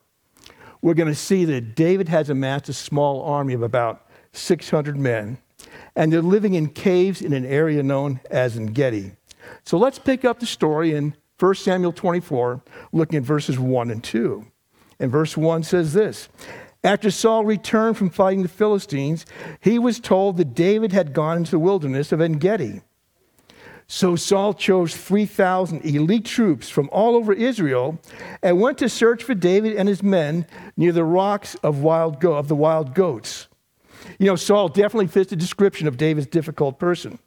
we're 0.81 0.93
going 0.93 1.09
to 1.09 1.15
see 1.15 1.45
that 1.45 1.75
David 1.75 2.09
has 2.09 2.29
amassed 2.29 2.69
a 2.69 2.73
small 2.73 3.23
army 3.23 3.53
of 3.53 3.63
about 3.63 4.05
600 4.33 4.97
men, 4.97 5.37
and 5.95 6.13
they're 6.13 6.21
living 6.21 6.53
in 6.53 6.69
caves 6.69 7.21
in 7.21 7.33
an 7.33 7.45
area 7.45 7.83
known 7.83 8.19
as 8.29 8.55
Engedi. 8.57 9.11
So 9.65 9.77
let's 9.77 9.99
pick 9.99 10.23
up 10.23 10.39
the 10.39 10.45
story 10.45 10.93
in 10.93 11.15
1 11.39 11.55
Samuel 11.55 11.91
24, 11.91 12.61
looking 12.91 13.17
at 13.17 13.23
verses 13.23 13.57
1 13.57 13.91
and 13.91 14.03
2. 14.03 14.45
And 14.99 15.11
verse 15.11 15.37
1 15.37 15.63
says 15.63 15.93
this 15.93 16.29
After 16.83 17.09
Saul 17.09 17.45
returned 17.45 17.97
from 17.97 18.09
fighting 18.09 18.43
the 18.43 18.49
Philistines, 18.49 19.25
he 19.61 19.79
was 19.79 19.99
told 19.99 20.37
that 20.37 20.53
David 20.53 20.91
had 20.91 21.13
gone 21.13 21.37
into 21.37 21.51
the 21.51 21.59
wilderness 21.59 22.11
of 22.11 22.21
En 22.21 22.33
Gedi. 22.33 22.81
So 23.91 24.15
Saul 24.15 24.53
chose 24.53 24.95
3,000 24.95 25.83
elite 25.83 26.25
troops 26.25 26.69
from 26.69 26.89
all 26.91 27.15
over 27.15 27.33
Israel 27.33 27.99
and 28.43 28.61
went 28.61 28.77
to 28.77 28.87
search 28.87 29.23
for 29.23 29.33
David 29.33 29.75
and 29.75 29.89
his 29.89 30.03
men 30.03 30.45
near 30.77 30.91
the 30.91 31.03
rocks 31.03 31.55
of, 31.63 31.79
wild 31.79 32.19
go- 32.19 32.35
of 32.35 32.47
the 32.47 32.55
wild 32.55 32.93
goats. 32.93 33.47
You 34.19 34.27
know, 34.27 34.35
Saul 34.35 34.69
definitely 34.69 35.07
fits 35.07 35.31
the 35.31 35.35
description 35.35 35.87
of 35.87 35.97
David's 35.97 36.27
difficult 36.27 36.77
person. 36.77 37.17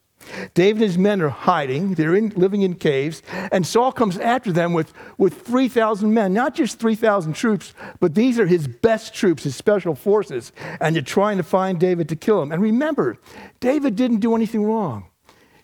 David 0.55 0.83
and 0.83 0.91
his 0.91 0.99
men 0.99 1.21
are 1.23 1.29
hiding. 1.29 1.95
They're 1.95 2.15
in, 2.15 2.31
living 2.31 2.63
in 2.63 2.75
caves. 2.75 3.23
And 3.51 3.67
Saul 3.67 3.93
comes 3.93 4.19
after 4.19 4.53
them 4.53 4.73
with, 4.73 4.93
with 5.19 5.43
3,000 5.43 6.13
men, 6.13 6.33
not 6.33 6.55
just 6.55 6.79
3,000 6.79 7.33
troops, 7.35 7.75
but 8.01 8.15
these 8.15 8.39
are 8.39 8.47
his 8.47 8.67
best 8.67 9.15
troops, 9.15 9.45
his 9.45 9.57
special 9.57 9.95
forces. 9.95 10.53
And 10.81 10.95
they're 10.95 11.03
trying 11.03 11.37
to 11.39 11.43
find 11.43 11.79
David 11.79 12.09
to 12.11 12.17
kill 12.17 12.43
him. 12.43 12.53
And 12.53 12.63
remember, 12.63 13.19
David 13.61 13.97
didn't 13.97 14.21
do 14.21 14.35
anything 14.35 14.65
wrong. 14.65 15.07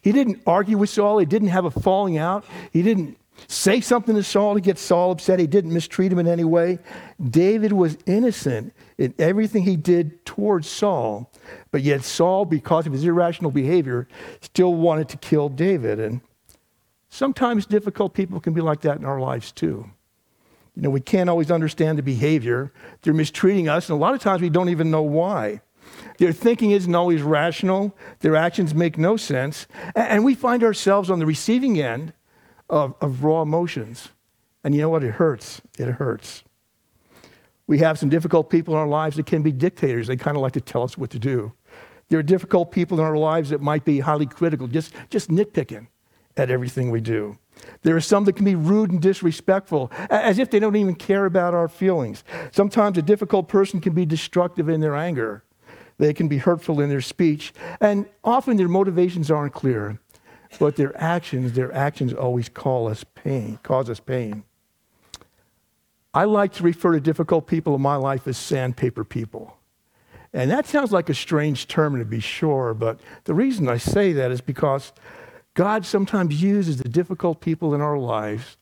He 0.00 0.12
didn't 0.12 0.42
argue 0.46 0.78
with 0.78 0.90
Saul. 0.90 1.18
He 1.18 1.26
didn't 1.26 1.48
have 1.48 1.64
a 1.64 1.70
falling 1.70 2.16
out. 2.16 2.44
He 2.72 2.82
didn't 2.82 3.18
say 3.46 3.80
something 3.80 4.14
to 4.14 4.22
Saul 4.22 4.54
to 4.54 4.60
get 4.60 4.78
Saul 4.78 5.12
upset. 5.12 5.38
He 5.38 5.46
didn't 5.46 5.72
mistreat 5.72 6.12
him 6.12 6.18
in 6.18 6.26
any 6.26 6.44
way. 6.44 6.78
David 7.30 7.72
was 7.72 7.96
innocent 8.06 8.72
in 8.96 9.14
everything 9.18 9.62
he 9.62 9.76
did 9.76 10.24
towards 10.24 10.68
Saul, 10.68 11.30
but 11.70 11.82
yet 11.82 12.02
Saul, 12.02 12.44
because 12.44 12.86
of 12.86 12.92
his 12.92 13.04
irrational 13.04 13.50
behavior, 13.50 14.08
still 14.40 14.74
wanted 14.74 15.08
to 15.10 15.16
kill 15.16 15.48
David. 15.48 16.00
And 16.00 16.20
sometimes 17.08 17.66
difficult 17.66 18.14
people 18.14 18.40
can 18.40 18.54
be 18.54 18.60
like 18.60 18.80
that 18.82 18.98
in 18.98 19.04
our 19.04 19.20
lives 19.20 19.52
too. 19.52 19.90
You 20.74 20.82
know, 20.82 20.90
we 20.90 21.00
can't 21.00 21.28
always 21.28 21.50
understand 21.50 21.98
the 21.98 22.02
behavior. 22.02 22.72
They're 23.02 23.12
mistreating 23.12 23.68
us, 23.68 23.88
and 23.88 23.96
a 23.96 24.00
lot 24.00 24.14
of 24.14 24.20
times 24.20 24.40
we 24.40 24.48
don't 24.48 24.68
even 24.68 24.90
know 24.90 25.02
why. 25.02 25.60
Their 26.18 26.32
thinking 26.32 26.70
isn't 26.70 26.94
always 26.94 27.22
rational. 27.22 27.96
Their 28.20 28.36
actions 28.36 28.74
make 28.74 28.98
no 28.98 29.16
sense. 29.16 29.66
And 29.96 30.24
we 30.24 30.34
find 30.34 30.62
ourselves 30.62 31.10
on 31.10 31.18
the 31.18 31.26
receiving 31.26 31.80
end 31.80 32.12
of, 32.68 32.94
of 33.00 33.24
raw 33.24 33.42
emotions. 33.42 34.10
And 34.62 34.74
you 34.74 34.82
know 34.82 34.88
what? 34.88 35.04
It 35.04 35.12
hurts. 35.12 35.62
It 35.78 35.88
hurts. 35.88 36.44
We 37.66 37.78
have 37.78 37.98
some 37.98 38.08
difficult 38.08 38.50
people 38.50 38.74
in 38.74 38.80
our 38.80 38.88
lives 38.88 39.16
that 39.16 39.26
can 39.26 39.42
be 39.42 39.52
dictators. 39.52 40.06
They 40.06 40.16
kind 40.16 40.36
of 40.36 40.42
like 40.42 40.52
to 40.52 40.60
tell 40.60 40.82
us 40.82 40.96
what 40.96 41.10
to 41.10 41.18
do. 41.18 41.52
There 42.08 42.18
are 42.18 42.22
difficult 42.22 42.72
people 42.72 42.98
in 42.98 43.04
our 43.04 43.16
lives 43.16 43.50
that 43.50 43.60
might 43.60 43.84
be 43.84 44.00
highly 44.00 44.26
critical, 44.26 44.66
just, 44.66 44.94
just 45.10 45.28
nitpicking 45.30 45.88
at 46.36 46.50
everything 46.50 46.90
we 46.90 47.00
do. 47.00 47.38
There 47.82 47.96
are 47.96 48.00
some 48.00 48.24
that 48.24 48.34
can 48.34 48.44
be 48.44 48.54
rude 48.54 48.90
and 48.90 49.02
disrespectful, 49.02 49.90
as 50.08 50.38
if 50.38 50.50
they 50.50 50.58
don't 50.58 50.76
even 50.76 50.94
care 50.94 51.26
about 51.26 51.54
our 51.54 51.68
feelings. 51.68 52.24
Sometimes 52.52 52.96
a 52.96 53.02
difficult 53.02 53.48
person 53.48 53.80
can 53.80 53.92
be 53.92 54.06
destructive 54.06 54.68
in 54.68 54.80
their 54.80 54.94
anger. 54.94 55.42
They 55.98 56.14
can 56.14 56.28
be 56.28 56.38
hurtful 56.38 56.80
in 56.80 56.88
their 56.88 57.00
speech, 57.00 57.52
and 57.80 58.06
often 58.22 58.56
their 58.56 58.68
motivations 58.68 59.30
aren't 59.30 59.52
clear. 59.52 59.98
But 60.58 60.76
their 60.76 60.96
actions, 60.96 61.52
their 61.52 61.74
actions 61.74 62.14
always 62.14 62.48
call 62.48 62.88
us 62.88 63.04
pain, 63.04 63.58
cause 63.62 63.90
us 63.90 64.00
pain. 64.00 64.44
I 66.14 66.24
like 66.24 66.54
to 66.54 66.62
refer 66.62 66.92
to 66.92 67.00
difficult 67.00 67.46
people 67.46 67.74
in 67.74 67.82
my 67.82 67.96
life 67.96 68.26
as 68.26 68.38
sandpaper 68.38 69.04
people. 69.04 69.57
And 70.32 70.50
that 70.50 70.66
sounds 70.66 70.92
like 70.92 71.08
a 71.08 71.14
strange 71.14 71.68
term 71.68 71.98
to 71.98 72.04
be 72.04 72.20
sure, 72.20 72.74
but 72.74 73.00
the 73.24 73.34
reason 73.34 73.68
I 73.68 73.78
say 73.78 74.12
that 74.12 74.30
is 74.30 74.40
because 74.40 74.92
God 75.54 75.86
sometimes 75.86 76.42
uses 76.42 76.76
the 76.76 76.88
difficult 76.88 77.40
people 77.40 77.74
in 77.74 77.80
our 77.80 77.98
lives 77.98 78.56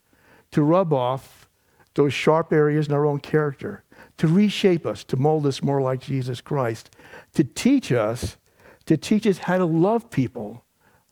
to 0.53 0.63
rub 0.63 0.93
off 0.93 1.49
those 1.95 2.15
sharp 2.15 2.53
areas 2.53 2.87
in 2.87 2.95
our 2.95 3.05
own 3.05 3.19
character, 3.19 3.83
to 4.19 4.29
reshape 4.29 4.87
us, 4.87 5.03
to 5.05 5.17
mold 5.17 5.47
us 5.47 5.63
more 5.63 5.81
like 5.81 6.01
Jesus 6.01 6.41
Christ, 6.41 6.91
to 7.35 7.43
teach 7.43 7.91
us, 7.91 8.37
to 8.85 8.97
teach 8.97 9.27
us 9.27 9.39
how 9.39 9.59
to 9.59 9.65
love 9.65 10.11
people 10.11 10.65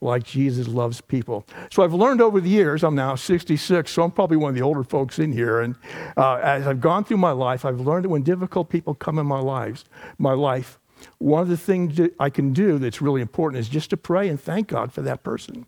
like 0.04 0.22
Jesus 0.22 0.68
loves 0.68 1.00
people. 1.00 1.46
So 1.70 1.82
I've 1.82 1.94
learned 1.94 2.20
over 2.20 2.40
the 2.40 2.48
years, 2.48 2.84
I'm 2.84 2.94
now 2.94 3.14
66, 3.14 3.90
so 3.90 4.02
I'm 4.02 4.10
probably 4.10 4.36
one 4.36 4.50
of 4.50 4.54
the 4.54 4.62
older 4.62 4.84
folks 4.84 5.18
in 5.18 5.32
here. 5.32 5.60
And 5.60 5.76
uh, 6.16 6.34
as 6.36 6.66
I've 6.66 6.80
gone 6.80 7.04
through 7.04 7.16
my 7.16 7.32
life, 7.32 7.64
I've 7.64 7.80
learned 7.80 8.04
that 8.04 8.10
when 8.10 8.22
difficult 8.22 8.68
people 8.68 8.94
come 8.94 9.18
in 9.18 9.26
my 9.26 9.40
lives, 9.40 9.84
my 10.18 10.32
life, 10.32 10.78
one 11.18 11.42
of 11.42 11.48
the 11.48 11.56
things 11.56 11.96
that 11.96 12.14
I 12.20 12.30
can 12.30 12.52
do 12.52 12.78
that's 12.78 13.02
really 13.02 13.20
important 13.20 13.60
is 13.60 13.68
just 13.68 13.90
to 13.90 13.96
pray 13.96 14.28
and 14.28 14.40
thank 14.40 14.68
God 14.68 14.92
for 14.92 15.02
that 15.02 15.22
person. 15.22 15.66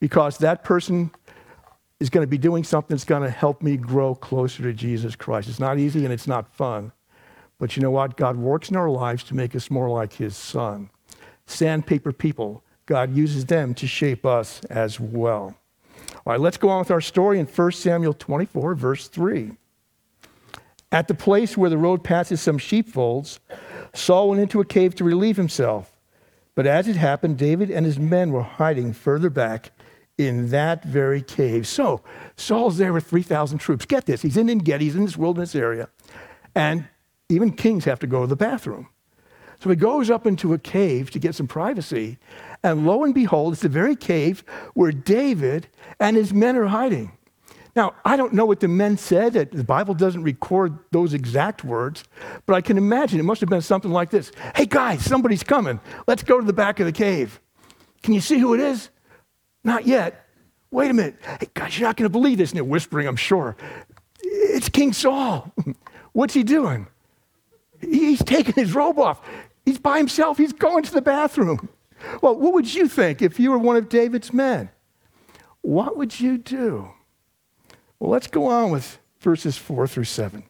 Because 0.00 0.38
that 0.38 0.64
person 0.64 1.10
is 2.00 2.10
going 2.10 2.22
to 2.22 2.30
be 2.30 2.38
doing 2.38 2.64
something 2.64 2.94
that's 2.94 3.04
going 3.04 3.22
to 3.22 3.30
help 3.30 3.62
me 3.62 3.76
grow 3.76 4.14
closer 4.14 4.62
to 4.64 4.72
Jesus 4.72 5.16
Christ. 5.16 5.48
It's 5.48 5.60
not 5.60 5.78
easy 5.78 6.04
and 6.04 6.12
it's 6.12 6.26
not 6.26 6.52
fun. 6.54 6.92
But 7.58 7.76
you 7.76 7.82
know 7.82 7.90
what? 7.90 8.16
God 8.16 8.36
works 8.36 8.68
in 8.68 8.76
our 8.76 8.90
lives 8.90 9.22
to 9.24 9.34
make 9.34 9.54
us 9.54 9.70
more 9.70 9.88
like 9.88 10.14
his 10.14 10.36
son. 10.36 10.90
Sandpaper 11.46 12.12
people 12.12 12.63
God 12.86 13.14
uses 13.14 13.46
them 13.46 13.74
to 13.74 13.86
shape 13.86 14.26
us 14.26 14.62
as 14.66 15.00
well. 15.00 15.56
All 16.26 16.32
right, 16.32 16.40
let's 16.40 16.56
go 16.56 16.68
on 16.68 16.80
with 16.80 16.90
our 16.90 17.00
story 17.00 17.38
in 17.38 17.46
1 17.46 17.72
Samuel 17.72 18.14
24, 18.14 18.74
verse 18.74 19.08
3. 19.08 19.52
At 20.92 21.08
the 21.08 21.14
place 21.14 21.56
where 21.56 21.70
the 21.70 21.78
road 21.78 22.04
passes 22.04 22.40
some 22.40 22.58
sheepfolds, 22.58 23.40
Saul 23.92 24.30
went 24.30 24.42
into 24.42 24.60
a 24.60 24.64
cave 24.64 24.94
to 24.96 25.04
relieve 25.04 25.36
himself. 25.36 25.92
But 26.54 26.66
as 26.66 26.86
it 26.86 26.96
happened, 26.96 27.36
David 27.36 27.70
and 27.70 27.84
his 27.84 27.98
men 27.98 28.30
were 28.30 28.42
hiding 28.42 28.92
further 28.92 29.28
back 29.28 29.72
in 30.16 30.50
that 30.50 30.84
very 30.84 31.20
cave. 31.20 31.66
So 31.66 32.00
Saul's 32.36 32.76
there 32.76 32.92
with 32.92 33.06
3,000 33.06 33.58
troops. 33.58 33.84
Get 33.84 34.06
this, 34.06 34.22
he's 34.22 34.36
in 34.36 34.48
En 34.48 34.58
Gedi, 34.58 34.84
he's 34.84 34.94
in 34.94 35.04
this 35.04 35.16
wilderness 35.16 35.54
area. 35.54 35.88
And 36.54 36.86
even 37.28 37.52
kings 37.52 37.84
have 37.84 37.98
to 38.00 38.06
go 38.06 38.20
to 38.20 38.26
the 38.26 38.36
bathroom. 38.36 38.88
So 39.60 39.70
he 39.70 39.76
goes 39.76 40.10
up 40.10 40.26
into 40.26 40.52
a 40.52 40.58
cave 40.58 41.10
to 41.12 41.18
get 41.18 41.34
some 41.34 41.48
privacy. 41.48 42.18
And 42.64 42.86
lo 42.86 43.04
and 43.04 43.14
behold, 43.14 43.52
it's 43.52 43.62
the 43.62 43.68
very 43.68 43.94
cave 43.94 44.42
where 44.72 44.90
David 44.90 45.68
and 46.00 46.16
his 46.16 46.32
men 46.32 46.56
are 46.56 46.66
hiding. 46.66 47.12
Now, 47.76 47.92
I 48.04 48.16
don't 48.16 48.32
know 48.32 48.46
what 48.46 48.60
the 48.60 48.68
men 48.68 48.96
said. 48.96 49.34
The 49.34 49.64
Bible 49.64 49.94
doesn't 49.94 50.22
record 50.22 50.78
those 50.90 51.12
exact 51.12 51.62
words, 51.62 52.04
but 52.46 52.54
I 52.54 52.62
can 52.62 52.78
imagine 52.78 53.20
it 53.20 53.24
must 53.24 53.42
have 53.42 53.50
been 53.50 53.60
something 53.60 53.90
like 53.90 54.10
this 54.10 54.32
Hey, 54.56 54.64
guys, 54.64 55.04
somebody's 55.04 55.42
coming. 55.42 55.78
Let's 56.06 56.22
go 56.22 56.40
to 56.40 56.46
the 56.46 56.54
back 56.54 56.80
of 56.80 56.86
the 56.86 56.92
cave. 56.92 57.38
Can 58.02 58.14
you 58.14 58.20
see 58.20 58.38
who 58.38 58.54
it 58.54 58.60
is? 58.60 58.88
Not 59.62 59.86
yet. 59.86 60.26
Wait 60.70 60.90
a 60.90 60.94
minute. 60.94 61.16
Hey, 61.40 61.48
guys, 61.52 61.78
you're 61.78 61.86
not 61.88 61.96
going 61.96 62.06
to 62.06 62.12
believe 62.12 62.38
this. 62.38 62.50
And 62.50 62.56
they're 62.56 62.64
whispering, 62.64 63.06
I'm 63.06 63.16
sure. 63.16 63.56
It's 64.22 64.70
King 64.70 64.92
Saul. 64.94 65.52
What's 66.12 66.32
he 66.32 66.44
doing? 66.44 66.86
He's 67.80 68.22
taking 68.22 68.54
his 68.54 68.74
robe 68.74 68.98
off. 68.98 69.20
He's 69.66 69.78
by 69.78 69.98
himself. 69.98 70.38
He's 70.38 70.52
going 70.52 70.84
to 70.84 70.92
the 70.92 71.02
bathroom. 71.02 71.68
Well, 72.20 72.36
what 72.36 72.52
would 72.52 72.74
you 72.74 72.88
think 72.88 73.22
if 73.22 73.38
you 73.38 73.50
were 73.50 73.58
one 73.58 73.76
of 73.76 73.88
David's 73.88 74.32
men? 74.32 74.70
What 75.62 75.96
would 75.96 76.20
you 76.20 76.38
do? 76.38 76.90
Well, 77.98 78.10
let's 78.10 78.26
go 78.26 78.46
on 78.46 78.70
with 78.70 78.98
verses 79.20 79.56
4 79.56 79.86
through 79.86 80.04
7. 80.04 80.44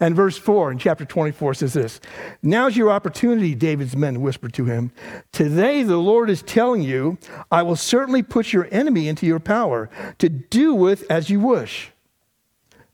And 0.00 0.16
verse 0.16 0.36
4 0.36 0.72
in 0.72 0.78
chapter 0.78 1.04
24 1.04 1.54
says 1.54 1.74
this 1.74 2.00
Now's 2.42 2.76
your 2.76 2.90
opportunity, 2.90 3.54
David's 3.54 3.94
men 3.94 4.20
whispered 4.20 4.52
to 4.54 4.64
him. 4.64 4.90
Today 5.30 5.84
the 5.84 5.96
Lord 5.96 6.28
is 6.28 6.42
telling 6.42 6.82
you, 6.82 7.18
I 7.52 7.62
will 7.62 7.76
certainly 7.76 8.24
put 8.24 8.52
your 8.52 8.66
enemy 8.72 9.06
into 9.06 9.26
your 9.26 9.38
power 9.38 9.88
to 10.18 10.28
do 10.28 10.74
with 10.74 11.08
as 11.08 11.30
you 11.30 11.38
wish. 11.38 11.92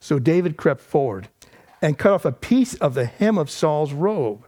So 0.00 0.18
David 0.18 0.58
crept 0.58 0.82
forward 0.82 1.28
and 1.80 1.98
cut 1.98 2.12
off 2.12 2.24
a 2.24 2.32
piece 2.32 2.74
of 2.74 2.94
the 2.94 3.06
hem 3.06 3.38
of 3.38 3.50
Saul's 3.50 3.92
robe. 3.92 4.46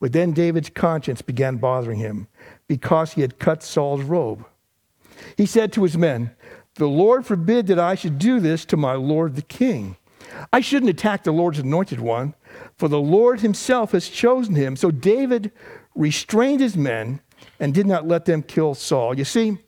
But 0.00 0.12
then 0.12 0.32
David's 0.32 0.70
conscience 0.70 1.22
began 1.22 1.56
bothering 1.56 1.98
him 1.98 2.28
because 2.68 3.12
he 3.12 3.22
had 3.22 3.38
cut 3.38 3.62
Saul's 3.62 4.02
robe. 4.02 4.44
He 5.36 5.46
said 5.46 5.72
to 5.72 5.82
his 5.82 5.96
men, 5.96 6.32
The 6.74 6.86
Lord 6.86 7.24
forbid 7.24 7.66
that 7.68 7.78
I 7.78 7.94
should 7.94 8.18
do 8.18 8.40
this 8.40 8.64
to 8.66 8.76
my 8.76 8.92
Lord 8.92 9.36
the 9.36 9.42
king. 9.42 9.96
I 10.52 10.60
shouldn't 10.60 10.90
attack 10.90 11.24
the 11.24 11.32
Lord's 11.32 11.58
anointed 11.58 12.00
one, 12.00 12.34
for 12.76 12.88
the 12.88 13.00
Lord 13.00 13.40
himself 13.40 13.92
has 13.92 14.08
chosen 14.08 14.54
him. 14.54 14.76
So 14.76 14.90
David 14.90 15.50
restrained 15.94 16.60
his 16.60 16.76
men 16.76 17.20
and 17.58 17.72
did 17.72 17.86
not 17.86 18.06
let 18.06 18.26
them 18.26 18.42
kill 18.42 18.74
Saul. 18.74 19.16
You 19.16 19.24
see, 19.24 19.58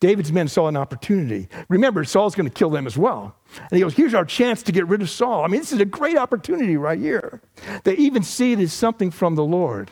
David's 0.00 0.30
men 0.30 0.46
saw 0.46 0.68
an 0.68 0.76
opportunity. 0.76 1.48
Remember, 1.68 2.04
Saul's 2.04 2.36
going 2.36 2.48
to 2.48 2.54
kill 2.54 2.70
them 2.70 2.86
as 2.86 2.96
well. 2.96 3.34
And 3.58 3.72
he 3.72 3.80
goes, 3.80 3.94
Here's 3.94 4.14
our 4.14 4.24
chance 4.24 4.62
to 4.64 4.72
get 4.72 4.86
rid 4.86 5.02
of 5.02 5.10
Saul. 5.10 5.44
I 5.44 5.48
mean, 5.48 5.60
this 5.60 5.72
is 5.72 5.80
a 5.80 5.84
great 5.84 6.16
opportunity 6.16 6.76
right 6.76 6.98
here. 6.98 7.40
They 7.84 7.96
even 7.96 8.22
see 8.22 8.52
it 8.52 8.60
as 8.60 8.72
something 8.72 9.10
from 9.10 9.34
the 9.34 9.44
Lord. 9.44 9.90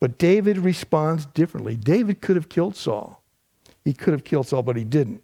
But 0.00 0.18
David 0.18 0.58
responds 0.58 1.26
differently. 1.26 1.76
David 1.76 2.20
could 2.20 2.36
have 2.36 2.48
killed 2.48 2.74
Saul. 2.74 3.22
He 3.84 3.92
could 3.92 4.12
have 4.12 4.24
killed 4.24 4.48
Saul, 4.48 4.62
but 4.62 4.76
he 4.76 4.84
didn't. 4.84 5.22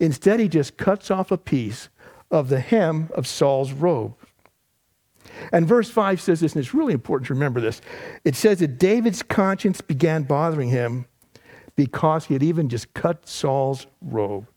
Instead, 0.00 0.40
he 0.40 0.48
just 0.48 0.76
cuts 0.76 1.10
off 1.10 1.30
a 1.30 1.38
piece 1.38 1.88
of 2.30 2.48
the 2.48 2.60
hem 2.60 3.10
of 3.14 3.26
Saul's 3.26 3.72
robe. 3.72 4.14
And 5.52 5.66
verse 5.66 5.90
5 5.90 6.20
says 6.20 6.40
this, 6.40 6.54
and 6.54 6.64
it's 6.64 6.74
really 6.74 6.94
important 6.94 7.28
to 7.28 7.34
remember 7.34 7.60
this. 7.60 7.80
It 8.24 8.34
says 8.34 8.58
that 8.58 8.78
David's 8.78 9.22
conscience 9.22 9.80
began 9.80 10.24
bothering 10.24 10.70
him 10.70 11.06
because 11.78 12.24
he 12.24 12.34
had 12.34 12.42
even 12.42 12.68
just 12.68 12.92
cut 12.92 13.28
Saul's 13.28 13.86
robe. 14.02 14.48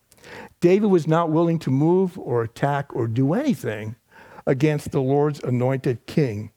David 0.59 0.87
was 0.87 1.05
not 1.05 1.29
willing 1.29 1.59
to 1.59 1.69
move 1.69 2.17
or 2.17 2.41
attack 2.41 2.95
or 2.95 3.05
do 3.05 3.35
anything 3.35 3.95
against 4.47 4.89
the 4.89 5.01
Lord's 5.01 5.39
anointed 5.41 6.07
king. 6.07 6.49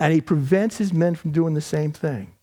And 0.00 0.12
he 0.12 0.20
prevents 0.20 0.76
his 0.76 0.92
men 0.92 1.14
from 1.14 1.30
doing 1.30 1.54
the 1.54 1.60
same 1.60 1.92
thing. 1.92 2.34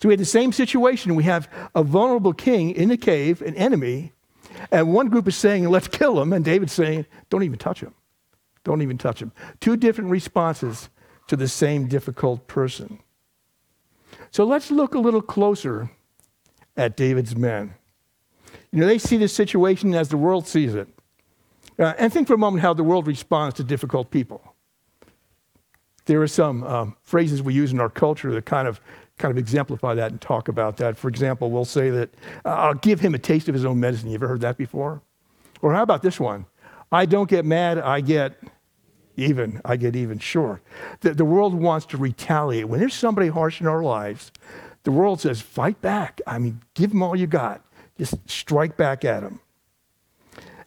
So 0.00 0.08
we 0.08 0.14
had 0.14 0.18
the 0.18 0.24
same 0.24 0.50
situation. 0.50 1.14
We 1.14 1.24
have 1.24 1.46
a 1.74 1.82
vulnerable 1.82 2.32
king 2.32 2.70
in 2.70 2.88
the 2.88 2.96
cave, 2.96 3.42
an 3.42 3.54
enemy, 3.56 4.12
and 4.70 4.94
one 4.94 5.10
group 5.10 5.28
is 5.28 5.36
saying, 5.36 5.68
let's 5.68 5.88
kill 5.88 6.18
him, 6.22 6.32
and 6.32 6.42
David's 6.42 6.72
saying, 6.72 7.04
don't 7.28 7.42
even 7.42 7.58
touch 7.58 7.82
him. 7.82 7.92
Don't 8.64 8.80
even 8.80 8.96
touch 8.96 9.20
him. 9.20 9.32
Two 9.60 9.76
different 9.76 10.08
responses 10.08 10.88
to 11.26 11.36
the 11.36 11.48
same 11.48 11.86
difficult 11.86 12.46
person. 12.46 12.98
So 14.30 14.44
let's 14.44 14.70
look 14.70 14.94
a 14.94 14.98
little 14.98 15.20
closer 15.20 15.90
at 16.78 16.96
David's 16.96 17.36
men. 17.36 17.74
You 18.72 18.80
know, 18.80 18.86
they 18.86 18.98
see 18.98 19.18
this 19.18 19.34
situation 19.34 19.94
as 19.94 20.08
the 20.08 20.16
world 20.16 20.46
sees 20.46 20.74
it. 20.74 20.88
Uh, 21.78 21.92
and 21.98 22.12
think 22.12 22.26
for 22.26 22.34
a 22.34 22.38
moment 22.38 22.62
how 22.62 22.72
the 22.72 22.84
world 22.84 23.06
responds 23.06 23.56
to 23.56 23.64
difficult 23.64 24.10
people. 24.10 24.54
There 26.06 26.22
are 26.22 26.28
some 26.28 26.64
um, 26.64 26.96
phrases 27.02 27.42
we 27.42 27.52
use 27.52 27.72
in 27.72 27.80
our 27.80 27.90
culture 27.90 28.32
that 28.32 28.46
kind 28.46 28.66
of, 28.66 28.80
kind 29.18 29.30
of 29.30 29.38
exemplify 29.38 29.94
that 29.94 30.10
and 30.10 30.20
talk 30.20 30.48
about 30.48 30.78
that. 30.78 30.96
For 30.96 31.08
example, 31.08 31.50
we'll 31.50 31.66
say 31.66 31.90
that, 31.90 32.10
uh, 32.44 32.48
I'll 32.48 32.74
give 32.74 33.00
him 33.00 33.14
a 33.14 33.18
taste 33.18 33.48
of 33.48 33.54
his 33.54 33.64
own 33.64 33.78
medicine. 33.78 34.08
You 34.08 34.14
ever 34.14 34.28
heard 34.28 34.40
that 34.40 34.56
before? 34.56 35.02
Or 35.60 35.74
how 35.74 35.82
about 35.82 36.02
this 36.02 36.18
one? 36.18 36.46
I 36.90 37.04
don't 37.04 37.28
get 37.28 37.44
mad, 37.44 37.78
I 37.78 38.00
get 38.00 38.40
even. 39.16 39.60
I 39.64 39.76
get 39.76 39.96
even. 39.96 40.18
Sure. 40.18 40.60
The, 41.00 41.12
the 41.12 41.24
world 41.24 41.52
wants 41.52 41.84
to 41.86 41.96
retaliate. 41.96 42.68
When 42.68 42.80
there's 42.80 42.94
somebody 42.94 43.28
harsh 43.28 43.60
in 43.60 43.66
our 43.66 43.82
lives, 43.82 44.30
the 44.88 44.92
world 44.92 45.20
says, 45.20 45.42
fight 45.42 45.82
back. 45.82 46.22
I 46.26 46.38
mean, 46.38 46.62
give 46.72 46.88
them 46.88 47.02
all 47.02 47.14
you 47.14 47.26
got. 47.26 47.62
Just 47.98 48.14
strike 48.26 48.78
back 48.78 49.04
at 49.04 49.20
them. 49.20 49.38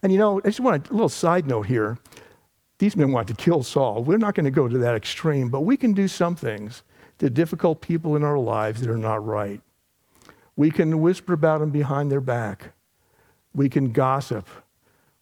And 0.03 0.11
you 0.11 0.19
know, 0.19 0.37
I 0.37 0.43
just 0.43 0.59
want 0.59 0.87
a 0.87 0.93
little 0.93 1.09
side 1.09 1.47
note 1.47 1.65
here. 1.65 1.97
These 2.77 2.95
men 2.95 3.11
want 3.11 3.27
to 3.29 3.33
kill 3.33 3.63
Saul. 3.63 4.03
We're 4.03 4.19
not 4.19 4.35
going 4.35 4.43
to 4.43 4.51
go 4.51 4.67
to 4.67 4.77
that 4.77 4.93
extreme, 4.93 5.49
but 5.49 5.61
we 5.61 5.75
can 5.75 5.93
do 5.93 6.07
some 6.07 6.35
things 6.35 6.83
to 7.17 7.31
difficult 7.31 7.81
people 7.81 8.15
in 8.15 8.23
our 8.23 8.37
lives 8.37 8.81
that 8.81 8.91
are 8.91 8.95
not 8.95 9.25
right. 9.25 9.59
We 10.55 10.69
can 10.69 11.01
whisper 11.01 11.33
about 11.33 11.61
them 11.61 11.71
behind 11.71 12.11
their 12.11 12.21
back. 12.21 12.73
We 13.55 13.69
can 13.69 13.91
gossip. 13.91 14.47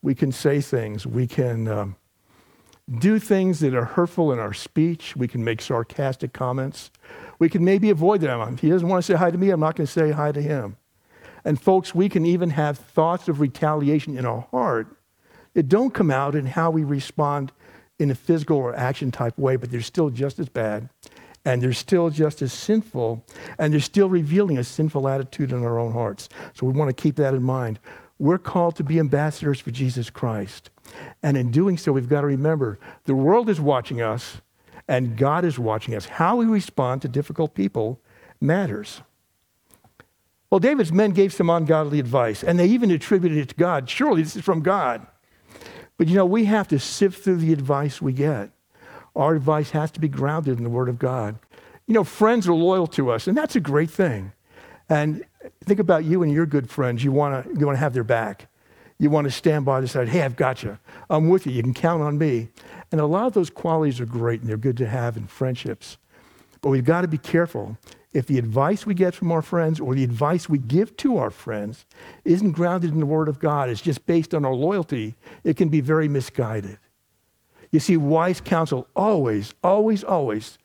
We 0.01 0.13
can 0.13 0.33
say 0.33 0.59
things. 0.59 1.07
We 1.07 1.25
can 1.25 1.69
um, 1.69 1.95
do 2.97 3.17
things 3.17 3.61
that 3.61 3.73
are 3.73 3.85
hurtful 3.85 4.33
in 4.33 4.39
our 4.39 4.53
speech. 4.53 5.15
We 5.15 5.29
can 5.29 5.41
make 5.41 5.61
sarcastic 5.61 6.33
comments. 6.33 6.91
We 7.39 7.49
can 7.49 7.63
maybe 7.63 7.89
avoid 7.89 8.21
them. 8.21 8.41
If 8.53 8.59
he 8.59 8.69
doesn't 8.69 8.87
want 8.87 9.03
to 9.03 9.11
say 9.11 9.17
hi 9.17 9.31
to 9.31 9.37
me, 9.37 9.49
I'm 9.49 9.59
not 9.59 9.75
going 9.75 9.87
to 9.87 9.91
say 9.91 10.11
hi 10.11 10.31
to 10.31 10.41
him. 10.41 10.77
And 11.45 11.59
folks, 11.59 11.95
we 11.95 12.09
can 12.09 12.25
even 12.25 12.51
have 12.51 12.77
thoughts 12.77 13.27
of 13.27 13.39
retaliation 13.39 14.17
in 14.17 14.25
our 14.25 14.41
heart 14.51 14.87
that 15.53 15.69
don't 15.69 15.93
come 15.93 16.11
out 16.11 16.35
in 16.35 16.45
how 16.45 16.69
we 16.69 16.83
respond 16.83 17.51
in 17.97 18.11
a 18.11 18.15
physical 18.15 18.57
or 18.57 18.75
action 18.75 19.11
type 19.11 19.37
way, 19.37 19.55
but 19.55 19.71
they're 19.71 19.81
still 19.81 20.09
just 20.09 20.39
as 20.39 20.49
bad 20.49 20.89
and 21.45 21.61
they're 21.61 21.73
still 21.73 22.09
just 22.09 22.41
as 22.41 22.51
sinful 22.53 23.25
and 23.57 23.73
they're 23.73 23.79
still 23.79 24.09
revealing 24.09 24.57
a 24.57 24.63
sinful 24.63 25.07
attitude 25.07 25.51
in 25.51 25.63
our 25.63 25.79
own 25.79 25.93
hearts. 25.93 26.29
So 26.53 26.65
we 26.65 26.73
want 26.73 26.95
to 26.95 27.01
keep 27.01 27.15
that 27.15 27.33
in 27.33 27.43
mind. 27.43 27.79
We're 28.19 28.37
called 28.37 28.75
to 28.77 28.83
be 28.83 28.99
ambassadors 28.99 29.59
for 29.59 29.71
Jesus 29.71 30.09
Christ. 30.09 30.69
And 31.23 31.37
in 31.37 31.51
doing 31.51 31.77
so, 31.77 31.91
we've 31.91 32.09
got 32.09 32.21
to 32.21 32.27
remember 32.27 32.79
the 33.05 33.15
world 33.15 33.49
is 33.49 33.61
watching 33.61 34.01
us 34.01 34.41
and 34.89 35.15
God 35.15 35.45
is 35.45 35.59
watching 35.59 35.93
us. 35.93 36.07
How 36.07 36.35
we 36.35 36.45
respond 36.45 37.03
to 37.03 37.07
difficult 37.07 37.53
people 37.53 38.01
matters. 38.41 39.01
Well, 40.49 40.59
David's 40.59 40.91
men 40.91 41.11
gave 41.11 41.31
some 41.31 41.47
ungodly 41.47 41.99
advice, 41.99 42.43
and 42.43 42.57
they 42.57 42.65
even 42.65 42.89
attributed 42.89 43.37
it 43.37 43.49
to 43.49 43.55
God. 43.55 43.87
Surely 43.87 44.23
this 44.23 44.35
is 44.35 44.43
from 44.43 44.61
God. 44.61 45.05
But 45.97 46.07
you 46.07 46.15
know, 46.15 46.25
we 46.25 46.45
have 46.45 46.67
to 46.69 46.79
sift 46.79 47.23
through 47.23 47.37
the 47.37 47.53
advice 47.53 48.01
we 48.01 48.13
get. 48.13 48.49
Our 49.15 49.35
advice 49.35 49.69
has 49.71 49.91
to 49.91 49.99
be 49.99 50.07
grounded 50.07 50.57
in 50.57 50.63
the 50.63 50.69
Word 50.71 50.89
of 50.89 50.97
God. 50.97 51.37
You 51.85 51.93
know, 51.93 52.03
friends 52.03 52.47
are 52.47 52.53
loyal 52.53 52.87
to 52.87 53.11
us, 53.11 53.27
and 53.27 53.37
that's 53.37 53.55
a 53.55 53.59
great 53.59 53.91
thing. 53.91 54.31
And 54.89 55.23
think 55.65 55.79
about 55.79 56.03
you 56.03 56.23
and 56.23 56.31
your 56.31 56.47
good 56.47 56.67
friends. 56.67 57.03
You 57.03 57.11
want 57.11 57.45
to 57.45 57.59
you 57.59 57.65
want 57.67 57.75
to 57.75 57.79
have 57.79 57.93
their 57.93 58.03
back. 58.03 58.47
You 58.99 59.09
want 59.09 59.25
to 59.25 59.31
stand 59.31 59.63
by 59.63 59.79
the 59.79 59.87
side. 59.87 60.09
Hey, 60.09 60.21
I've 60.21 60.35
got 60.35 60.61
you. 60.61 60.77
I'm 61.09 61.29
with 61.29 61.47
you. 61.47 61.53
You 61.53 61.63
can 61.63 61.73
count 61.73 62.03
on 62.03 62.17
me. 62.17 62.49
And 62.91 62.99
a 62.99 63.05
lot 63.05 63.27
of 63.27 63.33
those 63.33 63.49
qualities 63.49 64.01
are 64.01 64.05
great 64.05 64.41
and 64.41 64.49
they're 64.49 64.57
good 64.57 64.77
to 64.77 64.87
have 64.87 65.15
in 65.15 65.25
friendships. 65.27 65.97
But 66.61 66.71
we've 66.71 66.83
got 66.83 67.01
to 67.01 67.07
be 67.07 67.17
careful. 67.17 67.77
If 68.11 68.25
the 68.27 68.37
advice 68.37 68.85
we 68.85 68.93
get 68.93 69.15
from 69.15 69.31
our 69.31 69.41
friends 69.41 69.79
or 69.79 69.95
the 69.95 70.03
advice 70.03 70.49
we 70.49 70.57
give 70.57 70.97
to 70.97 71.17
our 71.17 71.29
friends 71.29 71.85
isn't 72.25 72.51
grounded 72.51 72.91
in 72.91 72.99
the 72.99 73.05
Word 73.05 73.29
of 73.29 73.39
God, 73.39 73.69
it's 73.69 73.81
just 73.81 74.05
based 74.05 74.33
on 74.33 74.43
our 74.43 74.53
loyalty, 74.53 75.15
it 75.43 75.55
can 75.55 75.69
be 75.69 75.79
very 75.79 76.07
misguided. 76.07 76.79
You 77.71 77.79
see, 77.79 77.97
wise 77.97 78.41
counsel 78.41 78.87
always, 78.95 79.53
always, 79.63 80.03
always 80.03 80.57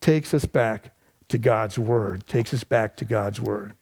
takes 0.00 0.32
us 0.32 0.44
back 0.44 0.94
to 1.28 1.38
God's 1.38 1.78
Word, 1.78 2.26
takes 2.26 2.54
us 2.54 2.64
back 2.64 2.96
to 2.98 3.04
God's 3.04 3.40
Word. 3.40 3.74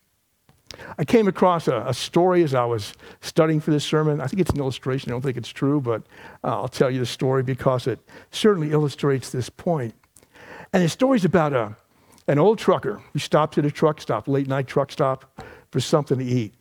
I 0.99 1.05
came 1.05 1.29
across 1.29 1.69
a, 1.69 1.85
a, 1.87 1.95
story 1.95 2.43
as 2.43 2.55
I 2.55 2.65
was 2.65 2.95
studying 3.21 3.61
for 3.61 3.71
this 3.71 3.85
sermon. 3.85 4.21
I 4.21 4.27
think 4.27 4.41
it's 4.41 4.51
an 4.51 4.59
illustration. 4.59 5.11
I 5.11 5.13
don't 5.13 5.23
think 5.23 5.37
it's 5.37 5.49
true, 5.49 5.81
but 5.81 6.03
uh, 6.45 6.61
I'll 6.61 6.69
tell 6.69 6.91
you 6.91 7.01
the 7.01 7.07
story 7.07 7.43
because 7.43 7.87
it 7.87 7.99
certainly 8.31 8.71
illustrates 8.71 9.31
this 9.31 9.49
point. 9.49 9.95
And 10.73 10.83
the 10.83 10.89
story's 10.89 11.25
about 11.25 11.53
a, 11.53 11.77
an 12.29 12.39
old 12.39 12.59
trucker 12.59 13.03
who 13.13 13.19
stops 13.19 13.59
at 13.59 13.65
a 13.65 13.71
truck 13.71 14.01
stop, 14.01 14.29
late 14.29 14.47
night 14.47 14.67
truck 14.67 14.93
stop, 14.93 15.43
for 15.71 15.81
something 15.81 16.19
to 16.19 16.25
eat. 16.25 16.55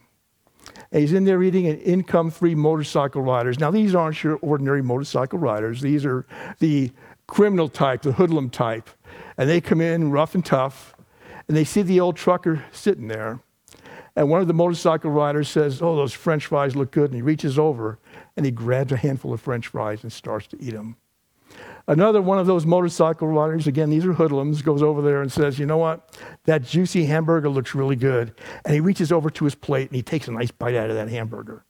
And 0.92 1.02
he's 1.02 1.14
in 1.14 1.26
there 1.26 1.42
eating 1.44 1.68
an 1.68 1.80
income 1.80 2.32
free 2.32 2.56
motorcycle 2.56 3.22
riders. 3.22 3.60
Now, 3.60 3.72
these 3.72 3.94
aren't 3.94 4.24
your 4.24 4.38
ordinary 4.42 4.82
motorcycle 4.82 5.40
riders, 5.40 5.82
these 5.82 6.06
are 6.06 6.26
the 6.60 6.92
criminal 7.28 7.70
type, 7.70 8.02
the 8.02 8.14
hoodlum 8.14 8.50
type. 8.50 8.90
And 9.38 9.50
they 9.50 9.62
come 9.62 9.82
in 9.82 10.12
rough 10.12 10.34
and 10.34 10.46
tough, 10.46 10.96
and 11.48 11.56
they 11.56 11.64
see 11.64 11.82
the 11.82 12.00
old 12.00 12.16
trucker 12.16 12.66
sitting 12.72 13.08
there. 13.08 13.40
And 14.20 14.30
one 14.30 14.42
of 14.42 14.48
the 14.48 14.54
motorcycle 14.54 15.12
riders 15.12 15.48
says, 15.48 15.82
Oh, 15.82 15.96
those 15.96 16.12
french 16.12 16.48
fries 16.48 16.76
look 16.76 16.92
good. 16.92 17.06
And 17.06 17.16
he 17.16 17.22
reaches 17.22 17.58
over 17.58 18.00
and 18.36 18.46
he 18.46 18.52
grabs 18.52 18.92
a 18.92 18.98
handful 18.98 19.32
of 19.32 19.40
french 19.40 19.68
fries 19.68 20.04
and 20.04 20.12
starts 20.12 20.46
to 20.48 20.62
eat 20.62 20.74
them. 20.74 20.98
Another 21.88 22.22
one 22.22 22.38
of 22.38 22.46
those 22.46 22.66
motorcycle 22.66 23.30
riders, 23.30 23.66
again, 23.66 23.90
these 23.90 24.06
are 24.06 24.12
hoodlums, 24.12 24.62
goes 24.62 24.84
over 24.84 25.02
there 25.02 25.22
and 25.22 25.32
says, 25.32 25.58
You 25.58 25.66
know 25.66 25.78
what? 25.78 26.20
That 26.44 26.64
juicy 26.64 27.06
hamburger 27.06 27.48
looks 27.48 27.74
really 27.74 27.96
good. 27.96 28.36
And 28.66 28.74
he 28.74 28.82
reaches 28.82 29.14
over 29.14 29.30
to 29.30 29.46
his 29.46 29.56
plate 29.56 29.88
and 29.88 29.96
he 29.96 30.04
takes 30.04 30.28
a 30.28 30.34
nice 30.34 30.52
bite 30.52 30.76
out 30.76 30.90
of 30.90 30.98
that 30.98 31.08
hamburger. 31.08 31.64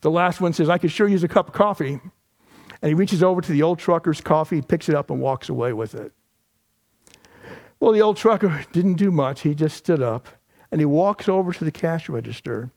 The 0.00 0.10
last 0.10 0.40
one 0.40 0.54
says, 0.54 0.70
I 0.70 0.78
could 0.78 0.90
sure 0.90 1.08
use 1.08 1.24
a 1.24 1.28
cup 1.28 1.48
of 1.48 1.52
coffee. 1.52 2.00
And 2.80 2.88
he 2.88 2.94
reaches 2.94 3.22
over 3.22 3.42
to 3.42 3.52
the 3.52 3.62
old 3.62 3.78
trucker's 3.78 4.22
coffee, 4.22 4.62
picks 4.62 4.88
it 4.88 4.94
up, 4.94 5.10
and 5.10 5.20
walks 5.20 5.50
away 5.50 5.74
with 5.74 5.94
it. 5.94 6.10
Well, 7.80 7.92
the 7.92 8.00
old 8.00 8.16
trucker 8.16 8.64
didn't 8.72 8.94
do 8.94 9.10
much. 9.10 9.42
He 9.42 9.54
just 9.54 9.76
stood 9.76 10.00
up 10.00 10.26
and 10.70 10.80
he 10.80 10.84
walks 10.84 11.28
over 11.28 11.52
to 11.52 11.64
the 11.64 11.72
cash 11.72 12.08
register, 12.08 12.70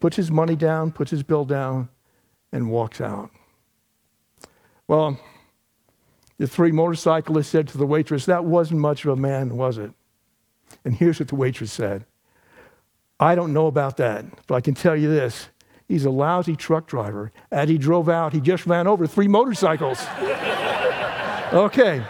puts 0.00 0.16
his 0.16 0.30
money 0.30 0.56
down, 0.56 0.92
puts 0.92 1.10
his 1.10 1.22
bill 1.22 1.44
down, 1.44 1.88
and 2.52 2.70
walks 2.70 3.00
out. 3.00 3.30
Well, 4.86 5.18
the 6.38 6.46
three 6.46 6.72
motorcyclists 6.72 7.48
said 7.48 7.68
to 7.68 7.78
the 7.78 7.86
waitress, 7.86 8.26
That 8.26 8.44
wasn't 8.44 8.80
much 8.80 9.04
of 9.04 9.12
a 9.12 9.16
man, 9.16 9.56
was 9.56 9.78
it? 9.78 9.92
And 10.84 10.94
here's 10.94 11.20
what 11.20 11.28
the 11.28 11.36
waitress 11.36 11.72
said 11.72 12.04
I 13.20 13.34
don't 13.34 13.52
know 13.52 13.66
about 13.66 13.96
that, 13.98 14.24
but 14.46 14.54
I 14.54 14.60
can 14.60 14.74
tell 14.74 14.96
you 14.96 15.08
this. 15.08 15.48
He's 15.86 16.06
a 16.06 16.10
lousy 16.10 16.56
truck 16.56 16.86
driver. 16.86 17.30
As 17.50 17.68
he 17.68 17.76
drove 17.76 18.08
out, 18.08 18.32
he 18.32 18.40
just 18.40 18.66
ran 18.66 18.86
over 18.86 19.06
three 19.06 19.28
motorcycles. 19.28 20.04
okay. 21.52 22.02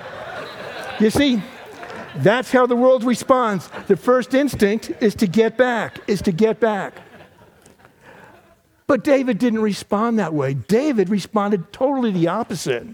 You 1.01 1.11
see, 1.11 1.43
that's 2.17 2.51
how 2.51 2.67
the 2.67 2.77
world 2.77 3.05
responds. 3.05 3.69
The 3.89 3.97
first 3.97 4.35
instinct 4.35 4.93
is 5.01 5.15
to 5.17 5.27
get 5.27 5.57
back, 5.57 6.01
is 6.07 6.23
to 6.23 6.33
get 6.33 6.61
back. 6.61 6.95
But 8.87 9.03
David 9.03 9.39
didn't 9.39 9.63
respond 9.63 10.19
that 10.19 10.35
way. 10.35 10.55
David 10.55 11.09
responded 11.09 11.73
totally 11.73 12.11
the 12.11 12.29
opposite. 12.29 12.87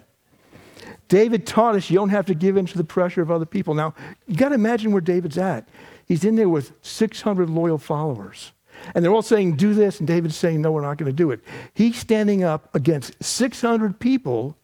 David 1.08 1.46
taught 1.46 1.74
us 1.74 1.90
you 1.90 1.96
don't 1.96 2.10
have 2.10 2.26
to 2.26 2.34
give 2.34 2.56
in 2.56 2.66
to 2.66 2.78
the 2.78 2.84
pressure 2.84 3.20
of 3.20 3.30
other 3.30 3.44
people. 3.44 3.74
Now, 3.74 3.94
you 4.28 4.36
got 4.36 4.50
to 4.50 4.54
imagine 4.54 4.92
where 4.92 5.00
David's 5.00 5.36
at. 5.36 5.68
He's 6.06 6.24
in 6.24 6.36
there 6.36 6.48
with 6.48 6.72
600 6.82 7.50
loyal 7.50 7.78
followers. 7.78 8.52
And 8.94 9.04
they're 9.04 9.12
all 9.12 9.22
saying, 9.22 9.56
do 9.56 9.74
this. 9.74 9.98
And 9.98 10.06
David's 10.06 10.36
saying, 10.36 10.62
no, 10.62 10.70
we're 10.72 10.82
not 10.82 10.96
going 10.96 11.10
to 11.10 11.16
do 11.16 11.32
it. 11.32 11.40
He's 11.74 11.98
standing 11.98 12.44
up 12.44 12.72
against 12.74 13.22
600 13.22 13.98
people 13.98 14.56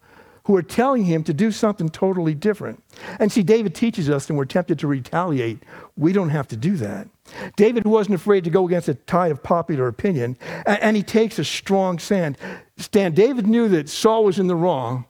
who 0.46 0.54
are 0.54 0.62
telling 0.62 1.04
him 1.04 1.24
to 1.24 1.34
do 1.34 1.50
something 1.50 1.88
totally 1.88 2.32
different. 2.32 2.80
And 3.18 3.32
see, 3.32 3.42
David 3.42 3.74
teaches 3.74 4.08
us, 4.08 4.28
and 4.28 4.38
we're 4.38 4.44
tempted 4.44 4.78
to 4.78 4.86
retaliate. 4.86 5.58
We 5.96 6.12
don't 6.12 6.28
have 6.28 6.46
to 6.48 6.56
do 6.56 6.76
that. 6.76 7.08
David 7.56 7.84
wasn't 7.84 8.14
afraid 8.14 8.44
to 8.44 8.50
go 8.50 8.64
against 8.64 8.86
the 8.86 8.94
tide 8.94 9.32
of 9.32 9.42
popular 9.42 9.88
opinion, 9.88 10.38
and 10.64 10.96
he 10.96 11.02
takes 11.02 11.40
a 11.40 11.44
strong 11.44 11.98
stand. 11.98 12.38
Stand. 12.76 13.16
David 13.16 13.48
knew 13.48 13.66
that 13.70 13.88
Saul 13.88 14.24
was 14.24 14.38
in 14.38 14.46
the 14.46 14.54
wrong, 14.54 15.04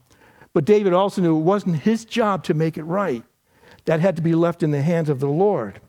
but 0.54 0.64
David 0.64 0.94
also 0.94 1.20
knew 1.20 1.36
it 1.36 1.42
wasn't 1.42 1.80
his 1.80 2.06
job 2.06 2.42
to 2.44 2.54
make 2.54 2.78
it 2.78 2.84
right. 2.84 3.22
That 3.84 4.00
had 4.00 4.16
to 4.16 4.22
be 4.22 4.34
left 4.34 4.62
in 4.62 4.70
the 4.70 4.80
hands 4.80 5.10
of 5.10 5.20
the 5.20 5.28
Lord. 5.28 5.82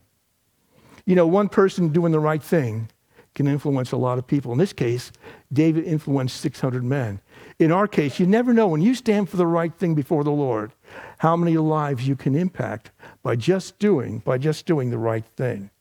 You 1.06 1.16
know, 1.16 1.26
one 1.26 1.48
person 1.48 1.88
doing 1.94 2.12
the 2.12 2.20
right 2.20 2.44
thing 2.44 2.90
can 3.34 3.48
influence 3.48 3.94
a 3.94 3.98
lot 3.98 4.18
of 4.18 4.28
people. 4.28 4.52
In 4.52 4.58
this 4.58 4.74
case, 4.74 5.14
David 5.54 5.86
influenced 5.86 6.42
600 6.42 6.84
men. 6.84 7.22
In 7.60 7.72
our 7.72 7.88
case, 7.88 8.20
you 8.20 8.28
never 8.28 8.54
know 8.54 8.68
when 8.68 8.82
you 8.82 8.94
stand 8.94 9.30
for 9.30 9.38
the 9.38 9.48
right 9.48 9.74
thing 9.74 9.96
before 9.96 10.24
the 10.24 10.32
Lord, 10.32 10.74
how 11.18 11.36
many 11.36 11.58
lives 11.58 12.08
you 12.08 12.16
can 12.16 12.36
impact 12.36 12.92
by 13.24 13.36
just 13.36 13.80
doing, 13.80 14.20
by 14.20 14.38
just 14.38 14.66
doing 14.66 14.92
the 14.92 14.98
right 15.00 15.26
thing. 15.36 15.72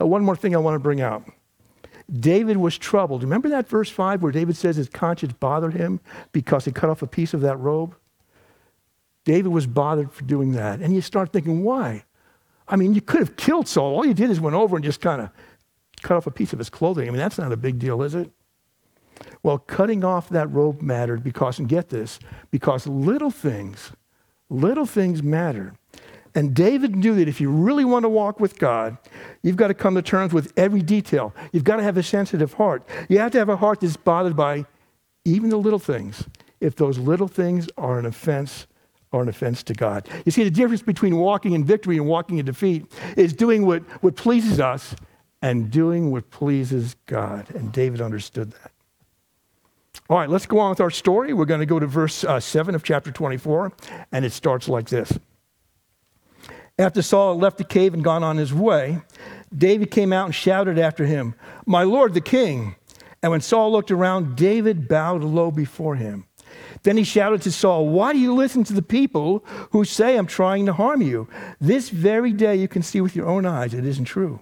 Now, 0.00 0.06
one 0.06 0.24
more 0.24 0.36
thing 0.36 0.54
I 0.54 0.58
want 0.58 0.74
to 0.76 0.80
bring 0.80 1.00
out. 1.00 1.24
David 2.10 2.56
was 2.56 2.78
troubled. 2.78 3.22
Remember 3.22 3.50
that 3.50 3.68
verse 3.68 3.90
5 3.90 4.22
where 4.22 4.32
David 4.32 4.56
says 4.56 4.76
his 4.76 4.88
conscience 4.88 5.34
bothered 5.34 5.74
him 5.74 6.00
because 6.32 6.64
he 6.64 6.72
cut 6.72 6.88
off 6.88 7.02
a 7.02 7.06
piece 7.06 7.34
of 7.34 7.42
that 7.42 7.58
robe? 7.58 7.94
David 9.24 9.52
was 9.52 9.66
bothered 9.66 10.10
for 10.10 10.24
doing 10.24 10.52
that. 10.52 10.80
And 10.80 10.94
you 10.94 11.02
start 11.02 11.32
thinking, 11.32 11.62
why? 11.62 12.04
I 12.66 12.76
mean, 12.76 12.94
you 12.94 13.02
could 13.02 13.20
have 13.20 13.36
killed 13.36 13.68
Saul. 13.68 13.94
All 13.94 14.06
you 14.06 14.14
did 14.14 14.30
is 14.30 14.40
went 14.40 14.56
over 14.56 14.76
and 14.76 14.84
just 14.84 15.02
kind 15.02 15.20
of 15.20 15.28
cut 16.00 16.16
off 16.16 16.26
a 16.26 16.30
piece 16.30 16.54
of 16.54 16.58
his 16.58 16.70
clothing. 16.70 17.06
I 17.06 17.10
mean, 17.10 17.18
that's 17.18 17.36
not 17.36 17.52
a 17.52 17.56
big 17.56 17.78
deal, 17.78 18.02
is 18.02 18.14
it? 18.14 18.30
Well, 19.42 19.58
cutting 19.58 20.04
off 20.04 20.28
that 20.30 20.50
rope 20.52 20.82
mattered 20.82 21.22
because, 21.22 21.58
and 21.58 21.68
get 21.68 21.88
this, 21.88 22.18
because 22.50 22.86
little 22.86 23.30
things, 23.30 23.92
little 24.50 24.86
things 24.86 25.22
matter. 25.22 25.74
And 26.34 26.54
David 26.54 26.94
knew 26.94 27.14
that 27.16 27.28
if 27.28 27.40
you 27.40 27.50
really 27.50 27.84
want 27.84 28.04
to 28.04 28.08
walk 28.08 28.38
with 28.38 28.58
God, 28.58 28.96
you've 29.42 29.56
got 29.56 29.68
to 29.68 29.74
come 29.74 29.94
to 29.94 30.02
terms 30.02 30.32
with 30.32 30.52
every 30.56 30.82
detail. 30.82 31.34
You've 31.52 31.64
got 31.64 31.76
to 31.76 31.82
have 31.82 31.96
a 31.96 32.02
sensitive 32.02 32.54
heart. 32.54 32.86
You 33.08 33.18
have 33.18 33.32
to 33.32 33.38
have 33.38 33.48
a 33.48 33.56
heart 33.56 33.80
that's 33.80 33.96
bothered 33.96 34.36
by 34.36 34.66
even 35.24 35.50
the 35.50 35.56
little 35.56 35.78
things, 35.78 36.24
if 36.60 36.76
those 36.76 36.98
little 36.98 37.28
things 37.28 37.68
are 37.76 37.98
an 37.98 38.06
offense 38.06 38.66
or 39.10 39.22
an 39.22 39.28
offense 39.28 39.62
to 39.64 39.74
God. 39.74 40.08
You 40.24 40.32
see, 40.32 40.44
the 40.44 40.50
difference 40.50 40.82
between 40.82 41.16
walking 41.16 41.52
in 41.52 41.64
victory 41.64 41.96
and 41.96 42.06
walking 42.06 42.38
in 42.38 42.44
defeat 42.44 42.86
is 43.16 43.32
doing 43.32 43.66
what, 43.66 43.82
what 44.02 44.16
pleases 44.16 44.60
us 44.60 44.94
and 45.40 45.70
doing 45.70 46.10
what 46.10 46.30
pleases 46.30 46.94
God. 47.06 47.50
And 47.54 47.72
David 47.72 48.00
understood 48.00 48.52
that. 48.52 48.70
All 50.08 50.18
right, 50.18 50.28
let's 50.28 50.46
go 50.46 50.58
on 50.58 50.70
with 50.70 50.80
our 50.80 50.90
story. 50.90 51.32
We're 51.34 51.44
going 51.44 51.60
to 51.60 51.66
go 51.66 51.78
to 51.78 51.86
verse 51.86 52.24
uh, 52.24 52.40
7 52.40 52.74
of 52.74 52.82
chapter 52.82 53.12
24, 53.12 53.72
and 54.12 54.24
it 54.24 54.32
starts 54.32 54.68
like 54.68 54.88
this. 54.88 55.18
After 56.78 57.02
Saul 57.02 57.34
had 57.34 57.42
left 57.42 57.58
the 57.58 57.64
cave 57.64 57.92
and 57.92 58.04
gone 58.04 58.22
on 58.22 58.36
his 58.36 58.54
way, 58.54 59.02
David 59.54 59.90
came 59.90 60.12
out 60.12 60.26
and 60.26 60.34
shouted 60.34 60.78
after 60.78 61.04
him, 61.04 61.34
My 61.66 61.82
Lord 61.82 62.14
the 62.14 62.20
king. 62.20 62.76
And 63.22 63.32
when 63.32 63.40
Saul 63.40 63.72
looked 63.72 63.90
around, 63.90 64.36
David 64.36 64.86
bowed 64.88 65.24
low 65.24 65.50
before 65.50 65.96
him. 65.96 66.26
Then 66.84 66.96
he 66.96 67.04
shouted 67.04 67.42
to 67.42 67.52
Saul, 67.52 67.88
Why 67.88 68.12
do 68.12 68.18
you 68.18 68.32
listen 68.32 68.64
to 68.64 68.72
the 68.72 68.82
people 68.82 69.44
who 69.72 69.84
say 69.84 70.16
I'm 70.16 70.26
trying 70.26 70.66
to 70.66 70.72
harm 70.72 71.02
you? 71.02 71.28
This 71.60 71.90
very 71.90 72.32
day 72.32 72.56
you 72.56 72.68
can 72.68 72.82
see 72.82 73.00
with 73.00 73.16
your 73.16 73.26
own 73.26 73.44
eyes 73.44 73.74
it 73.74 73.84
isn't 73.84 74.04
true. 74.04 74.40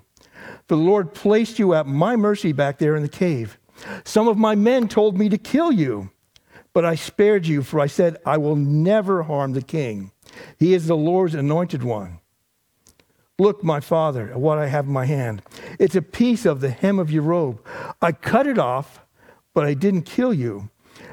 For 0.69 0.77
the 0.77 0.83
Lord 0.83 1.15
placed 1.15 1.59
you 1.59 1.75
at 1.75 1.87
my 1.87 2.17
mercy 2.17 2.53
back 2.53 2.79
there 2.79 2.97
in 2.97 3.03
the 3.03 3.09
cave. 3.09 3.59
Some 4.05 4.29
of 4.29 4.37
my 4.37 4.55
men 4.55 4.89
told 4.89 5.19
me 5.19 5.29
to 5.29 5.39
kill 5.39 5.73
you, 5.73 6.11
but 6.73 6.85
I 6.85 6.95
spared 6.95 7.47
you, 7.47 7.63
for 7.63 7.81
I 7.81 7.87
said, 7.87 8.19
I 8.27 8.37
will 8.37 8.57
never 8.57 9.23
harm 9.23 9.53
the 9.53 9.63
king. 9.63 10.13
He 10.59 10.75
is 10.75 10.87
the 10.87 10.97
Lord's 10.97 11.35
anointed 11.35 11.83
one. 11.83 12.21
Look, 13.39 13.63
my 13.63 13.81
father, 13.81 14.31
at 14.31 14.41
what 14.41 14.59
I 14.59 14.67
have 14.67 14.87
in 14.87 14.93
my 14.93 15.05
hand. 15.05 15.43
It's 15.79 15.95
a 15.95 16.03
piece 16.03 16.47
of 16.47 16.61
the 16.61 16.71
hem 16.71 16.99
of 16.99 17.11
your 17.11 17.23
robe. 17.23 17.61
I 18.01 18.13
cut 18.13 18.47
it 18.47 18.59
off, 18.59 19.01
but 19.53 19.67
I 19.67 19.75
didn't 19.75 20.03
kill 20.03 20.33
you. 20.33 20.71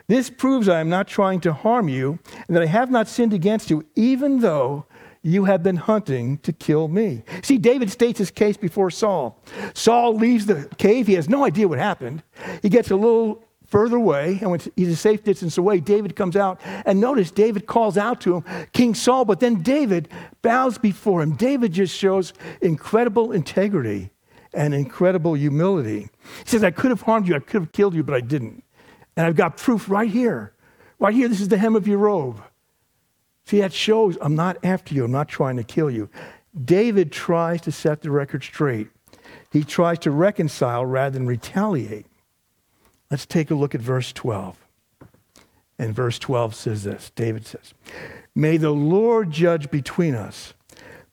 This 0.08 0.30
proves 0.30 0.70
I 0.70 0.80
am 0.80 0.90
not 0.90 1.08
trying 1.08 1.42
to 1.42 1.54
harm 1.54 1.90
you 1.90 2.20
and 2.48 2.56
that 2.56 2.64
I 2.64 2.68
have 2.68 2.92
not 2.92 3.08
sinned 3.08 3.34
against 3.34 3.70
you, 3.70 3.86
even 3.96 4.40
though 4.40 4.86
you 5.24 5.46
have 5.46 5.64
been 5.64 5.78
hunting 5.78 6.38
to 6.40 6.52
kill 6.52 6.90
me. 6.90 7.24
See, 7.42 7.58
David 7.58 7.90
states 7.90 8.20
his 8.20 8.30
case 8.30 8.58
before 8.58 8.92
Saul. 8.92 9.42
Saul 9.74 10.16
leaves 10.16 10.46
the 10.46 10.70
cave. 10.78 11.08
He 11.08 11.14
has 11.14 11.30
no 11.30 11.46
idea 11.46 11.68
what 11.68 11.80
happened. 11.80 12.24
He 12.62 12.70
gets 12.70 12.92
a 12.92 12.96
little 12.96 13.42
further 13.68 13.96
away, 13.96 14.38
and 14.42 14.52
when 14.52 14.60
he's 14.76 14.90
a 14.90 14.96
safe 14.96 15.24
distance 15.24 15.58
away, 15.58 15.80
David 15.80 16.16
comes 16.16 16.36
out. 16.36 16.60
And 16.86 17.00
notice 17.00 17.32
David 17.32 17.66
calls 17.66 17.98
out 17.98 18.22
to 18.22 18.36
him, 18.36 18.68
King 18.74 18.94
Saul, 18.94 19.26
but 19.26 19.40
then 19.40 19.64
David 19.64 20.10
bows 20.42 20.78
before 20.78 21.24
him. 21.24 21.36
David 21.36 21.72
just 21.72 21.96
shows 21.96 22.34
incredible 22.62 23.32
integrity 23.32 24.12
and 24.54 24.76
incredible 24.76 25.34
humility. 25.34 26.10
He 26.44 26.50
says, 26.50 26.64
I 26.64 26.72
could 26.72 26.92
have 26.92 27.02
harmed 27.02 27.28
you, 27.28 27.36
I 27.36 27.40
could 27.40 27.62
have 27.62 27.72
killed 27.72 27.96
you, 27.96 28.04
but 28.04 28.14
I 28.14 28.22
didn't. 28.22 28.64
And 29.16 29.26
I've 29.26 29.36
got 29.36 29.58
proof 29.58 29.90
right 29.90 30.10
here. 30.10 30.54
Right 31.00 31.14
here, 31.14 31.28
this 31.28 31.42
is 31.42 31.48
the 31.48 31.58
hem 31.58 31.76
of 31.76 31.88
your 31.88 31.98
robe. 31.98 32.44
See, 33.46 33.60
that 33.60 33.74
shows 33.74 34.18
I'm 34.22 34.36
not 34.36 34.58
after 34.64 34.96
you, 34.96 35.06
I'm 35.06 35.12
not 35.12 35.28
trying 35.28 35.58
to 35.58 35.64
kill 35.64 35.90
you. 35.90 36.10
David 36.64 37.12
tries 37.12 37.62
to 37.62 37.72
set 37.72 38.02
the 38.02 38.12
record 38.12 38.44
straight. 38.44 38.90
He 39.52 39.64
tries 39.64 40.00
to 40.00 40.12
reconcile 40.12 40.86
rather 40.86 41.18
than 41.18 41.28
retaliate. 41.28 42.06
Let's 43.12 43.26
take 43.26 43.52
a 43.52 43.56
look 43.56 43.76
at 43.76 43.82
verse 43.82 44.12
12. 44.14 44.58
And 45.78 45.94
verse 45.94 46.20
12 46.20 46.56
says 46.56 46.84
this 46.84 47.12
David 47.16 47.46
says, 47.46 47.74
May 48.36 48.58
the 48.58 48.72
Lord 48.72 49.32
judge 49.32 49.70
between 49.70 50.16
us. 50.16 50.54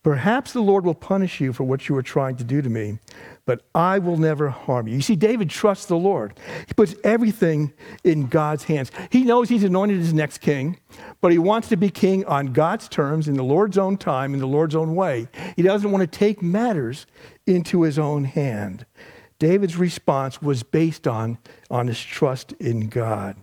Perhaps 0.02 0.52
the 0.52 0.62
Lord 0.62 0.86
will 0.86 0.94
punish 0.94 1.40
you 1.40 1.52
for 1.52 1.64
what 1.64 1.88
you 1.88 1.96
are 1.96 2.02
trying 2.02 2.36
to 2.36 2.44
do 2.44 2.62
to 2.62 2.70
me, 2.70 2.98
but 3.44 3.62
I 3.74 3.98
will 3.98 4.16
never 4.16 4.48
harm 4.50 4.86
you. 4.88 4.94
You 4.94 5.02
see, 5.02 5.16
David 5.16 5.50
trusts 5.50 5.86
the 5.86 5.96
Lord. 5.96 6.38
He 6.66 6.74
puts 6.74 6.94
everything 7.02 7.72
in 8.04 8.26
God's 8.26 8.64
hands. 8.64 8.90
He 9.10 9.22
knows 9.22 9.48
he's 9.48 9.64
anointed 9.64 9.98
his 9.98 10.12
next 10.12 10.38
king, 10.38 10.78
but 11.20 11.32
he 11.32 11.38
wants 11.38 11.68
to 11.68 11.76
be 11.76 11.90
king 11.90 12.24
on 12.26 12.52
God's 12.52 12.88
terms, 12.88 13.28
in 13.28 13.34
the 13.34 13.44
Lord's 13.44 13.78
own 13.78 13.96
time, 13.96 14.34
in 14.34 14.40
the 14.40 14.46
Lord's 14.46 14.74
own 14.74 14.94
way. 14.94 15.28
He 15.56 15.62
doesn't 15.62 15.90
want 15.90 16.02
to 16.02 16.18
take 16.18 16.42
matters 16.42 17.06
into 17.46 17.82
his 17.82 17.98
own 17.98 18.24
hand. 18.24 18.86
David's 19.38 19.76
response 19.76 20.42
was 20.42 20.62
based 20.62 21.08
on, 21.08 21.38
on 21.70 21.86
his 21.86 22.00
trust 22.00 22.52
in 22.60 22.88
God. 22.88 23.36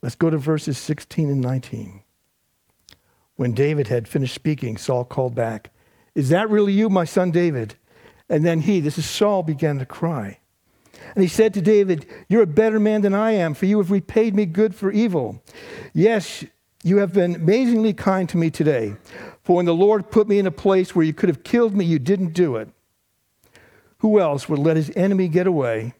Let's 0.00 0.14
go 0.14 0.30
to 0.30 0.38
verses 0.38 0.78
16 0.78 1.28
and 1.28 1.40
19. 1.40 2.02
When 3.34 3.52
David 3.52 3.88
had 3.88 4.08
finished 4.08 4.34
speaking, 4.34 4.76
Saul 4.76 5.04
called 5.04 5.34
back, 5.34 5.70
Is 6.14 6.28
that 6.28 6.48
really 6.50 6.72
you, 6.72 6.88
my 6.88 7.04
son 7.04 7.30
David? 7.30 7.76
And 8.28 8.44
then 8.44 8.60
he, 8.60 8.80
this 8.80 8.98
is 8.98 9.08
Saul, 9.08 9.42
began 9.42 9.78
to 9.78 9.86
cry. 9.86 10.38
And 11.14 11.22
he 11.22 11.28
said 11.28 11.54
to 11.54 11.62
David, 11.62 12.06
You're 12.28 12.42
a 12.42 12.46
better 12.46 12.78
man 12.78 13.02
than 13.02 13.14
I 13.14 13.32
am, 13.32 13.54
for 13.54 13.66
you 13.66 13.78
have 13.78 13.90
repaid 13.90 14.34
me 14.34 14.46
good 14.46 14.74
for 14.74 14.92
evil. 14.92 15.42
Yes, 15.94 16.44
you 16.82 16.98
have 16.98 17.12
been 17.12 17.36
amazingly 17.36 17.92
kind 17.92 18.28
to 18.28 18.36
me 18.36 18.50
today. 18.50 18.96
For 19.42 19.56
when 19.56 19.66
the 19.66 19.74
Lord 19.74 20.10
put 20.10 20.28
me 20.28 20.38
in 20.38 20.46
a 20.46 20.50
place 20.50 20.94
where 20.94 21.04
you 21.04 21.14
could 21.14 21.28
have 21.28 21.42
killed 21.42 21.74
me, 21.74 21.84
you 21.84 21.98
didn't 21.98 22.34
do 22.34 22.56
it. 22.56 22.68
Who 23.98 24.20
else 24.20 24.48
would 24.48 24.58
let 24.58 24.76
his 24.76 24.92
enemy 24.94 25.28
get 25.28 25.46
away 25.46 25.94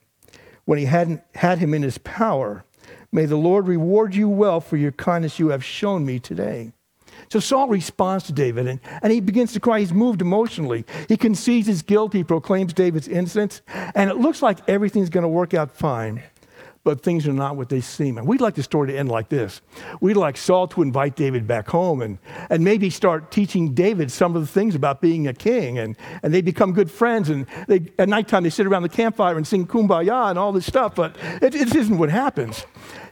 when 0.67 0.79
he 0.79 0.85
hadn't 0.85 1.23
had 1.35 1.59
him 1.59 1.75
in 1.75 1.83
his 1.83 1.99
power? 1.99 2.64
May 3.11 3.25
the 3.25 3.37
Lord 3.37 3.67
reward 3.67 4.14
you 4.14 4.29
well 4.29 4.61
for 4.61 4.77
your 4.77 4.93
kindness 4.93 5.38
you 5.38 5.49
have 5.49 5.64
shown 5.64 6.05
me 6.05 6.19
today. 6.19 6.73
So 7.31 7.41
Saul 7.41 7.69
responds 7.69 8.25
to 8.27 8.33
David 8.33 8.67
and, 8.67 8.81
and 9.03 9.12
he 9.12 9.21
begins 9.21 9.53
to 9.53 9.61
cry. 9.61 9.81
He's 9.81 9.93
moved 9.93 10.23
emotionally. 10.23 10.85
He 11.09 11.17
concedes 11.17 11.67
his 11.67 11.83
guilt. 11.83 12.12
He 12.12 12.25
proclaims 12.25 12.73
David's 12.73 13.09
innocence. 13.09 13.61
And 13.95 14.11
it 14.11 14.17
looks 14.17 14.43
like 14.43 14.67
everything's 14.69 15.11
going 15.11 15.23
to 15.23 15.29
work 15.29 15.53
out 15.55 15.71
fine, 15.71 16.23
but 16.85 17.03
things 17.03 17.29
are 17.29 17.33
not 17.35 17.57
what 17.57 17.69
they 17.69 17.83
seem. 17.83 18.17
And 18.17 18.27
we'd 18.27 18.41
like 18.41 18.55
the 18.55 18.62
story 18.62 18.88
to 18.88 18.97
end 18.99 19.11
like 19.11 19.29
this. 19.29 19.61
We'd 20.01 20.17
like 20.17 20.38
Saul 20.38 20.69
to 20.69 20.81
invite 20.81 21.17
David 21.17 21.47
back 21.47 21.69
home 21.69 22.01
and, 22.01 22.19
and 22.49 22.64
maybe 22.64 22.88
start 22.88 23.31
teaching 23.31 23.75
David 23.75 24.11
some 24.11 24.35
of 24.35 24.41
the 24.41 24.49
things 24.49 24.75
about 24.75 25.03
being 25.03 25.27
a 25.27 25.35
king. 25.35 25.79
And, 25.79 25.97
and 26.23 26.33
they 26.33 26.41
become 26.41 26.73
good 26.73 26.91
friends. 26.91 27.29
And 27.29 27.47
they, 27.67 27.93
at 27.99 28.09
nighttime, 28.09 28.43
they 28.43 28.51
sit 28.51 28.67
around 28.67 28.85
the 28.85 28.88
campfire 28.88 29.37
and 29.37 29.47
sing 29.47 29.67
kumbaya 29.67 30.31
and 30.31 30.38
all 30.38 30.53
this 30.53 30.67
stuff. 30.67 30.95
But 30.95 31.17
it, 31.43 31.55
it 31.55 31.75
isn't 31.75 31.99
what 31.99 32.09
happens. 32.09 32.64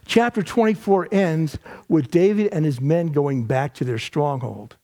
Chapter 0.07 0.43
24 0.43 1.09
ends 1.13 1.59
with 1.89 2.11
David 2.11 2.53
and 2.53 2.65
his 2.65 2.81
men 2.81 3.09
going 3.09 3.45
back 3.45 3.75
to 3.75 3.85
their 3.85 3.99
stronghold. 3.99 4.77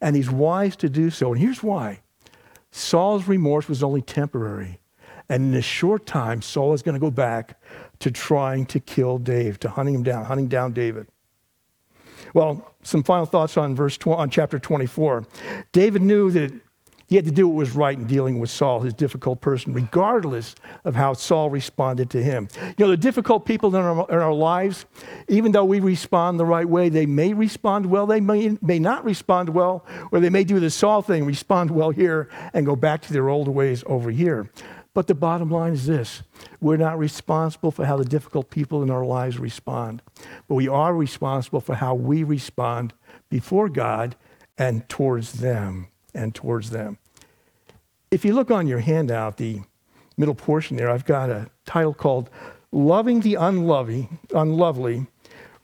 And 0.00 0.16
he's 0.16 0.30
wise 0.30 0.76
to 0.76 0.88
do 0.88 1.10
so. 1.10 1.32
And 1.32 1.40
here's 1.40 1.62
why 1.62 2.00
Saul's 2.70 3.28
remorse 3.28 3.68
was 3.68 3.82
only 3.82 4.02
temporary. 4.02 4.80
And 5.28 5.52
in 5.52 5.58
a 5.58 5.62
short 5.62 6.06
time, 6.06 6.42
Saul 6.42 6.74
is 6.74 6.82
going 6.82 6.94
to 6.94 7.00
go 7.00 7.10
back 7.10 7.58
to 8.00 8.10
trying 8.10 8.66
to 8.66 8.80
kill 8.80 9.18
Dave, 9.18 9.58
to 9.60 9.70
hunting 9.70 9.94
him 9.94 10.02
down, 10.02 10.24
hunting 10.24 10.48
down 10.48 10.72
David. 10.72 11.06
Well, 12.34 12.74
some 12.82 13.02
final 13.02 13.26
thoughts 13.26 13.56
on 13.56 13.74
verse 13.74 13.96
on 14.04 14.28
chapter 14.28 14.58
24. 14.58 15.24
David 15.72 16.02
knew 16.02 16.30
that 16.32 16.52
he 17.14 17.16
had 17.16 17.26
to 17.26 17.30
do 17.30 17.46
what 17.46 17.54
was 17.54 17.76
right 17.76 17.96
in 17.96 18.08
dealing 18.08 18.40
with 18.40 18.50
Saul, 18.50 18.80
his 18.80 18.92
difficult 18.92 19.40
person, 19.40 19.72
regardless 19.72 20.56
of 20.84 20.96
how 20.96 21.12
Saul 21.12 21.48
responded 21.48 22.10
to 22.10 22.20
him. 22.20 22.48
You 22.76 22.86
know, 22.86 22.88
the 22.88 22.96
difficult 22.96 23.46
people 23.46 23.76
in 23.76 23.80
our, 23.80 24.04
in 24.10 24.18
our 24.18 24.32
lives, 24.32 24.84
even 25.28 25.52
though 25.52 25.64
we 25.64 25.78
respond 25.78 26.40
the 26.40 26.44
right 26.44 26.68
way, 26.68 26.88
they 26.88 27.06
may 27.06 27.32
respond 27.32 27.86
well, 27.86 28.04
they 28.08 28.20
may, 28.20 28.58
may 28.60 28.80
not 28.80 29.04
respond 29.04 29.50
well, 29.50 29.86
or 30.10 30.18
they 30.18 30.28
may 30.28 30.42
do 30.42 30.58
the 30.58 30.70
Saul 30.70 31.02
thing, 31.02 31.24
respond 31.24 31.70
well 31.70 31.90
here, 31.90 32.28
and 32.52 32.66
go 32.66 32.74
back 32.74 33.00
to 33.02 33.12
their 33.12 33.28
old 33.28 33.46
ways 33.46 33.84
over 33.86 34.10
here. 34.10 34.50
But 34.92 35.06
the 35.06 35.14
bottom 35.14 35.52
line 35.52 35.72
is 35.72 35.86
this 35.86 36.24
we're 36.60 36.78
not 36.78 36.98
responsible 36.98 37.70
for 37.70 37.84
how 37.84 37.96
the 37.96 38.04
difficult 38.04 38.50
people 38.50 38.82
in 38.82 38.90
our 38.90 39.06
lives 39.06 39.38
respond, 39.38 40.02
but 40.48 40.56
we 40.56 40.66
are 40.66 40.92
responsible 40.92 41.60
for 41.60 41.76
how 41.76 41.94
we 41.94 42.24
respond 42.24 42.92
before 43.30 43.68
God 43.68 44.16
and 44.58 44.88
towards 44.88 45.34
them 45.34 45.86
and 46.12 46.34
towards 46.34 46.70
them. 46.70 46.98
If 48.14 48.24
you 48.24 48.32
look 48.32 48.52
on 48.52 48.68
your 48.68 48.78
handout, 48.78 49.38
the 49.38 49.62
middle 50.16 50.36
portion 50.36 50.76
there, 50.76 50.88
I've 50.88 51.04
got 51.04 51.30
a 51.30 51.50
title 51.66 51.92
called 51.92 52.30
Loving 52.70 53.22
the 53.22 53.34
Unlovely, 53.34 54.08
Unlovely 54.32 55.08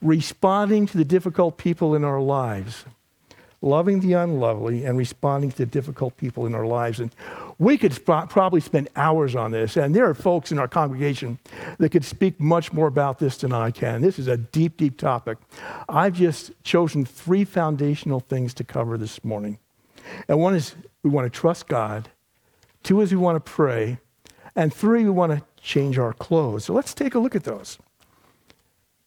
Responding 0.01 0.85
to 0.87 0.97
the 0.97 1.05
Difficult 1.05 1.57
People 1.57 1.95
in 1.95 2.03
Our 2.03 2.19
Lives. 2.19 2.83
Loving 3.61 4.01
the 4.01 4.13
unlovely 4.13 4.83
and 4.83 4.97
responding 4.97 5.49
to 5.51 5.57
the 5.59 5.65
difficult 5.65 6.17
people 6.17 6.45
in 6.45 6.53
our 6.53 6.65
lives. 6.65 6.99
And 6.99 7.15
we 7.57 7.77
could 7.77 7.93
sp- 7.95 8.27
probably 8.27 8.59
spend 8.59 8.89
hours 8.97 9.33
on 9.33 9.51
this, 9.51 9.77
and 9.77 9.95
there 9.95 10.09
are 10.09 10.13
folks 10.13 10.51
in 10.51 10.59
our 10.59 10.67
congregation 10.67 11.39
that 11.77 11.89
could 11.89 12.03
speak 12.03 12.37
much 12.37 12.73
more 12.73 12.87
about 12.87 13.19
this 13.19 13.37
than 13.37 13.53
I 13.53 13.71
can. 13.71 14.01
This 14.01 14.19
is 14.19 14.27
a 14.27 14.35
deep, 14.35 14.75
deep 14.75 14.97
topic. 14.97 15.37
I've 15.87 16.15
just 16.15 16.51
chosen 16.63 17.05
three 17.05 17.45
foundational 17.45 18.19
things 18.19 18.53
to 18.55 18.65
cover 18.65 18.97
this 18.97 19.23
morning. 19.23 19.57
And 20.27 20.37
one 20.41 20.53
is 20.53 20.75
we 21.01 21.09
want 21.09 21.31
to 21.31 21.39
trust 21.39 21.69
God, 21.69 22.09
two 22.83 23.01
is 23.01 23.11
we 23.11 23.17
want 23.17 23.43
to 23.43 23.51
pray, 23.51 23.99
and 24.55 24.73
three, 24.73 25.03
we 25.03 25.09
want 25.09 25.31
to 25.31 25.43
change 25.61 25.97
our 25.97 26.13
clothes. 26.13 26.65
So 26.65 26.73
let's 26.73 26.93
take 26.93 27.15
a 27.15 27.19
look 27.19 27.35
at 27.35 27.43
those. 27.43 27.77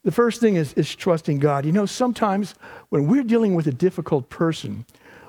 The 0.05 0.13
first 0.13 0.41
thing 0.41 0.57
is, 0.57 0.75
is 0.75 0.95
trusting 0.95 1.39
God. 1.39 1.65
You 1.65 1.73
know, 1.73 1.87
sometimes 1.87 2.55
when 2.91 3.07
we're 3.07 3.25
dealing 3.25 3.55
with 3.55 3.67
a 3.67 3.73
difficult 3.73 4.29
person, 4.29 4.85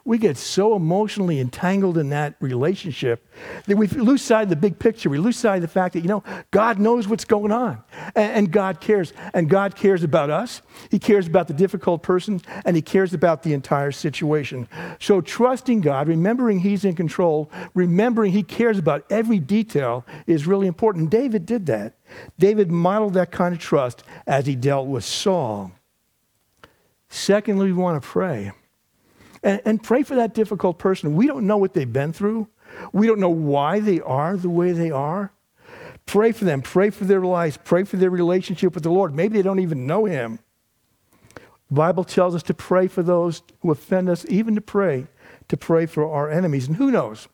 we 0.06 0.20
get 0.20 0.38
so 0.38 0.76
emotionally 0.76 1.39
entangled 1.39 1.98
in 1.98 2.10
that 2.10 2.36
relationship 2.39 3.28
that 3.65 3.76
we 3.76 3.88
lose 3.88 4.22
sight 4.22 4.44
of 4.44 4.50
the 4.50 4.56
big 4.56 4.78
picture. 4.78 5.10
We 5.10 5.18
lose 5.18 5.36
sight 5.36 5.56
of 5.56 5.62
the 5.63 5.68
fact 5.68 5.94
that, 5.94 6.02
you 6.02 6.08
know, 6.08 6.24
God 6.52 6.80
knows 6.80 7.08
what's 7.08 7.26
going 7.26 7.52
on 7.52 7.84
and, 8.15 8.32
and, 8.34 8.52
God 8.52 8.80
cares. 8.80 9.13
And 9.34 9.50
God 9.50 9.76
cares 9.76 10.04
about 10.04 10.30
us, 10.30 10.62
He 10.91 11.00
cares 11.00 11.26
about 11.26 11.48
the 11.48 11.56
difficult 11.56 12.04
person, 12.04 12.39
and 12.65 12.76
He 12.76 12.84
cares 12.84 13.15
about 13.15 13.41
the 13.41 13.54
entire 13.54 13.91
situation. 13.91 14.70
So 15.00 15.22
trusting 15.22 15.82
God, 15.82 16.08
remembering 16.08 16.60
He's 16.60 16.86
in 16.86 16.96
control, 16.96 17.50
remembering 17.74 18.32
He 18.32 18.44
cares 18.44 18.78
about 18.78 19.06
every 19.10 19.39
detail 19.39 20.06
is 20.28 20.46
really 20.46 20.68
important. 20.68 21.10
David 21.10 21.48
did 21.48 21.65
that. 21.65 21.96
David 22.38 22.70
modeled 22.70 23.15
that 23.15 23.32
kind 23.32 23.56
of 23.56 23.60
trust 23.60 24.04
as 24.28 24.46
he 24.46 24.56
dealt 24.56 24.88
with 24.88 25.04
Saul. 25.04 25.72
Secondly, 27.10 27.68
we 27.68 27.74
want 27.74 28.02
to 28.02 28.08
pray 28.08 28.52
and, 29.45 29.62
and 29.63 29.81
pray 29.81 30.03
for 30.03 30.15
that 30.15 30.34
difficult 30.34 30.79
person. 30.79 31.15
We 31.15 31.27
don't 31.27 31.47
know 31.47 31.55
what 31.55 31.73
they've 31.73 31.91
been 31.91 32.12
through, 32.12 32.49
we 32.91 33.08
don't 33.08 33.19
know 33.19 33.29
why 33.29 33.79
they 33.79 34.01
are 34.01 34.36
the 34.36 34.49
way 34.49 34.73
they 34.73 34.91
are. 34.91 35.31
Pray 36.05 36.31
for 36.31 36.45
them, 36.45 36.62
pray 36.62 36.89
for 36.91 37.05
their 37.05 37.21
lives, 37.21 37.58
pray 37.63 37.84
for 37.84 37.97
their 37.97 38.12
relationship 38.12 38.73
with 38.75 38.84
the 38.84 38.91
Lord. 38.91 39.15
Maybe 39.15 39.38
they 39.38 39.41
don't 39.41 39.60
even 39.60 39.88
know 39.88 40.05
Him. 40.05 40.39
The 41.69 41.75
Bible 41.75 42.03
tells 42.03 42.36
us 42.36 42.43
to 42.43 42.53
pray 42.53 42.88
for 42.88 43.01
those 43.01 43.41
who 43.62 43.71
offend 43.71 44.10
us, 44.10 44.25
even 44.29 44.53
to 44.55 44.62
pray, 44.62 45.08
to 45.47 45.58
pray 45.58 45.88
for 45.88 46.08
our 46.12 46.29
enemies. 46.29 46.67
And 46.67 46.77
who 46.77 46.91
knows? 46.91 47.27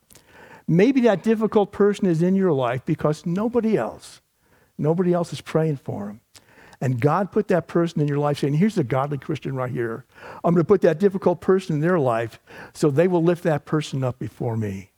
Maybe 0.68 1.02
that 1.02 1.24
difficult 1.24 1.74
person 1.74 2.06
is 2.06 2.22
in 2.22 2.36
your 2.36 2.54
life 2.54 2.86
because 2.86 3.26
nobody 3.26 3.76
else, 3.76 4.22
nobody 4.78 5.12
else 5.14 5.34
is 5.34 5.42
praying 5.42 5.78
for 5.78 6.08
him. 6.08 6.21
And 6.82 7.00
God 7.00 7.32
put 7.32 7.48
that 7.50 7.68
person 7.68 8.02
in 8.02 8.08
your 8.08 8.18
life 8.18 8.40
saying, 8.40 8.56
here's 8.56 8.78
a 8.78 8.84
godly 8.84 9.20
Christian 9.20 9.56
right 9.56 9.72
here. 9.72 10.04
I'm 10.44 10.56
going 10.56 10.66
to 10.66 10.68
put 10.68 10.82
that 10.82 11.00
difficult 11.00 11.40
person 11.40 11.76
in 11.76 11.82
their 11.82 12.00
life 12.00 12.40
so 12.74 12.90
they 12.90 13.08
will 13.08 13.24
lift 13.24 13.44
that 13.44 13.66
person 13.66 14.04
up 14.04 14.18
before 14.18 14.58
me. 14.58 14.90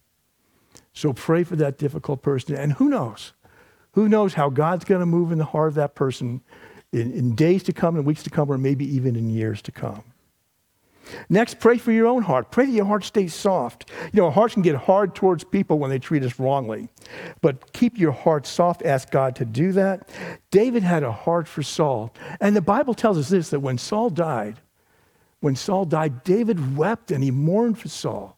So 0.94 1.12
pray 1.12 1.44
for 1.44 1.58
that 1.58 1.78
difficult 1.78 2.22
person. 2.22 2.56
And 2.56 2.74
who 2.74 2.88
knows? 2.88 3.34
Who 3.92 4.08
knows 4.08 4.36
how 4.36 4.50
God's 4.50 4.86
going 4.86 5.02
to 5.02 5.06
move 5.06 5.32
in 5.32 5.40
the 5.40 5.46
heart 5.46 5.68
of 5.70 5.76
that 5.76 5.94
person 5.94 6.42
in, 6.94 7.12
in 7.12 7.36
days 7.36 7.64
to 7.64 7.74
come, 7.74 7.98
in 7.98 8.06
weeks 8.06 8.24
to 8.24 8.30
come, 8.30 8.50
or 8.50 8.58
maybe 8.58 8.86
even 8.96 9.16
in 9.16 9.30
years 9.30 9.62
to 9.64 9.72
come. 9.72 10.04
Next, 11.30 11.60
pray 11.60 11.78
for 11.78 11.92
your 11.92 12.08
own 12.08 12.24
heart. 12.24 12.52
Pray 12.52 12.66
that 12.66 12.72
your 12.72 12.86
heart 12.86 13.04
stays 13.04 13.34
soft. 13.34 13.90
You 14.12 14.22
know, 14.22 14.32
hearts 14.32 14.54
can 14.54 14.64
get 14.64 14.76
hard 14.76 15.16
towards 15.16 15.44
people 15.44 15.80
when 15.80 15.90
they 15.90 16.00
treat 16.00 16.24
us 16.24 16.40
wrongly. 16.40 16.90
But 17.42 17.74
keep 17.74 17.98
your 17.98 18.12
heart 18.12 18.46
soft. 18.46 18.84
Ask 18.84 19.12
God 19.12 19.36
to 19.38 19.46
do 19.46 19.72
that. 19.74 20.10
David 20.52 20.84
had 20.84 21.04
a 21.04 21.12
heart 21.12 21.48
for 21.48 21.64
Saul. 21.64 22.14
And 22.40 22.56
the 22.56 22.62
Bible 22.62 22.94
tells 22.94 23.18
us 23.18 23.30
this 23.30 23.50
that 23.50 23.60
when 23.60 23.78
Saul 23.78 24.10
died, 24.10 24.60
when 25.40 25.56
Saul 25.56 25.86
died, 25.86 26.24
David 26.24 26.78
wept 26.78 27.12
and 27.12 27.24
he 27.24 27.32
mourned 27.32 27.78
for 27.78 27.90
Saul. 27.90 28.38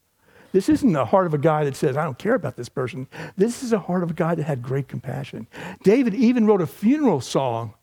This 0.51 0.69
isn't 0.69 0.93
the 0.93 1.05
heart 1.05 1.27
of 1.27 1.33
a 1.33 1.37
guy 1.37 1.65
that 1.65 1.75
says, 1.75 1.97
I 1.97 2.05
don't 2.05 2.17
care 2.17 2.33
about 2.33 2.55
this 2.55 2.69
person. 2.69 3.07
This 3.35 3.61
is 3.61 3.73
a 3.73 3.79
heart 3.79 4.03
of 4.03 4.11
a 4.11 4.13
guy 4.13 4.35
that 4.35 4.43
had 4.43 4.61
great 4.61 4.87
compassion. 4.87 5.47
David 5.83 6.13
even 6.13 6.47
wrote 6.47 6.61
a 6.61 6.67
funeral 6.67 7.19
song 7.19 7.73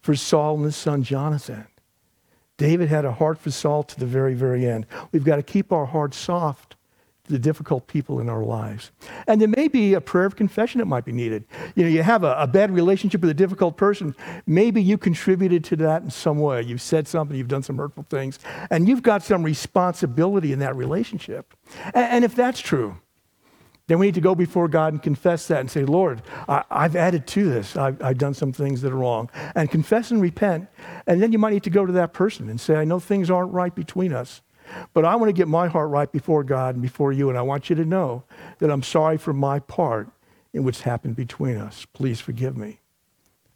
for 0.00 0.14
Saul 0.14 0.54
and 0.54 0.64
his 0.64 0.76
son 0.76 1.02
Jonathan. 1.02 1.66
David 2.60 2.90
had 2.90 3.06
a 3.06 3.12
heart 3.12 3.38
for 3.38 3.50
Saul 3.50 3.82
to 3.84 3.98
the 3.98 4.04
very, 4.04 4.34
very 4.34 4.66
end. 4.66 4.84
We've 5.12 5.24
got 5.24 5.36
to 5.36 5.42
keep 5.42 5.72
our 5.72 5.86
hearts 5.86 6.18
soft 6.18 6.76
to 7.24 7.32
the 7.32 7.38
difficult 7.38 7.86
people 7.86 8.20
in 8.20 8.28
our 8.28 8.44
lives. 8.44 8.90
And 9.26 9.40
there 9.40 9.48
may 9.48 9.66
be 9.66 9.94
a 9.94 10.00
prayer 10.02 10.26
of 10.26 10.36
confession 10.36 10.78
that 10.80 10.84
might 10.84 11.06
be 11.06 11.12
needed. 11.12 11.46
You 11.74 11.84
know, 11.84 11.88
you 11.88 12.02
have 12.02 12.22
a, 12.22 12.34
a 12.34 12.46
bad 12.46 12.70
relationship 12.70 13.22
with 13.22 13.30
a 13.30 13.34
difficult 13.34 13.78
person. 13.78 14.14
Maybe 14.46 14.82
you 14.82 14.98
contributed 14.98 15.64
to 15.64 15.76
that 15.76 16.02
in 16.02 16.10
some 16.10 16.38
way. 16.38 16.60
You've 16.60 16.82
said 16.82 17.08
something, 17.08 17.34
you've 17.34 17.48
done 17.48 17.62
some 17.62 17.78
hurtful 17.78 18.04
things, 18.10 18.38
and 18.68 18.86
you've 18.86 19.02
got 19.02 19.22
some 19.22 19.42
responsibility 19.42 20.52
in 20.52 20.58
that 20.58 20.76
relationship. 20.76 21.54
and, 21.94 22.04
and 22.12 22.24
if 22.26 22.34
that's 22.34 22.60
true, 22.60 22.98
then 23.90 23.98
we 23.98 24.06
need 24.06 24.14
to 24.14 24.20
go 24.20 24.36
before 24.36 24.68
God 24.68 24.92
and 24.92 25.02
confess 25.02 25.48
that 25.48 25.58
and 25.58 25.68
say, 25.68 25.84
Lord, 25.84 26.22
I, 26.48 26.62
have 26.70 26.94
added 26.94 27.26
to 27.26 27.50
this. 27.50 27.76
I've, 27.76 28.00
I've, 28.00 28.18
done 28.18 28.34
some 28.34 28.52
things 28.52 28.82
that 28.82 28.92
are 28.92 28.96
wrong. 28.96 29.28
And 29.56 29.68
confess 29.68 30.12
and 30.12 30.22
repent. 30.22 30.68
And 31.08 31.20
then 31.20 31.32
you 31.32 31.38
might 31.38 31.54
need 31.54 31.64
to 31.64 31.70
go 31.70 31.84
to 31.84 31.92
that 31.94 32.12
person 32.12 32.48
and 32.48 32.60
say, 32.60 32.76
I 32.76 32.84
know 32.84 33.00
things 33.00 33.32
aren't 33.32 33.52
right 33.52 33.74
between 33.74 34.12
us, 34.12 34.42
but 34.92 35.04
I 35.04 35.16
want 35.16 35.30
to 35.30 35.32
get 35.32 35.48
my 35.48 35.66
heart 35.66 35.90
right 35.90 36.10
before 36.12 36.44
God 36.44 36.76
and 36.76 36.82
before 36.82 37.10
you. 37.10 37.30
And 37.30 37.36
I 37.36 37.42
want 37.42 37.68
you 37.68 37.74
to 37.74 37.84
know 37.84 38.22
that 38.60 38.70
I'm 38.70 38.84
sorry 38.84 39.18
for 39.18 39.32
my 39.32 39.58
part 39.58 40.08
in 40.52 40.62
what's 40.62 40.82
happened 40.82 41.16
between 41.16 41.56
us. 41.56 41.84
Please 41.92 42.20
forgive 42.20 42.56
me. 42.56 42.78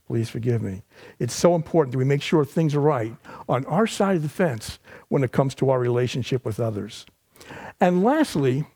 Please 0.09 0.29
forgive 0.29 0.63
me. 0.63 0.83
It's 1.21 1.33
so 1.33 1.55
important 1.55 1.93
that 1.93 1.99
we 1.99 2.05
make 2.05 2.23
sure 2.23 2.45
things 2.45 2.75
are 2.75 2.81
right 2.81 3.15
on 3.49 3.65
our 3.67 3.87
side 3.87 4.17
of 4.17 4.23
the 4.23 4.29
fence 4.29 4.81
when 5.07 5.23
it 5.23 5.31
comes 5.31 5.55
to 5.55 5.71
our 5.71 5.79
relationship 5.79 6.45
with 6.45 6.59
others. 6.59 7.07
And 7.81 8.03
lastly, 8.03 8.67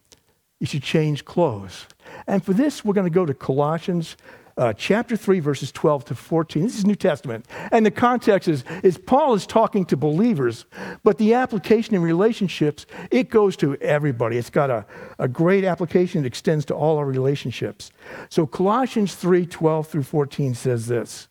you 0.61 0.67
should 0.67 0.83
change 0.83 1.25
clothes. 1.25 1.87
And 2.27 2.45
for 2.45 2.53
this, 2.53 2.85
we're 2.85 2.95
going 2.95 3.07
to 3.07 3.11
go 3.11 3.27
to 3.27 3.35
Colossians 3.35 4.17
uh, 4.59 4.73
chapter 4.73 5.17
3, 5.17 5.39
verses 5.39 5.71
12 5.71 6.07
to 6.07 6.15
14. 6.17 6.65
This 6.65 6.79
is 6.79 6.85
New 6.85 6.97
Testament. 6.97 7.47
And 7.71 7.87
the 7.87 7.93
context 7.93 8.49
is, 8.49 8.65
is 8.83 8.99
Paul 8.99 9.35
is 9.35 9.47
talking 9.47 9.85
to 9.87 9.97
believers, 9.97 10.67
but 11.05 11.17
the 11.17 11.35
application 11.35 11.95
in 11.95 12.03
relationships, 12.03 12.85
it 13.13 13.31
goes 13.31 13.57
to 13.59 13.77
everybody. 13.77 14.37
It's 14.37 14.51
got 14.51 14.69
a, 14.69 14.85
a 15.21 15.29
great 15.29 15.65
application 15.65 16.23
that 16.23 16.27
extends 16.27 16.65
to 16.67 16.75
all 16.75 16.99
our 16.99 17.07
relationships. 17.07 17.93
So 18.31 18.47
Colossians 18.47 19.15
3, 19.15 19.47
12 19.47 19.87
through 19.87 20.03
14 20.03 20.55
says 20.57 20.89
this 20.89 21.29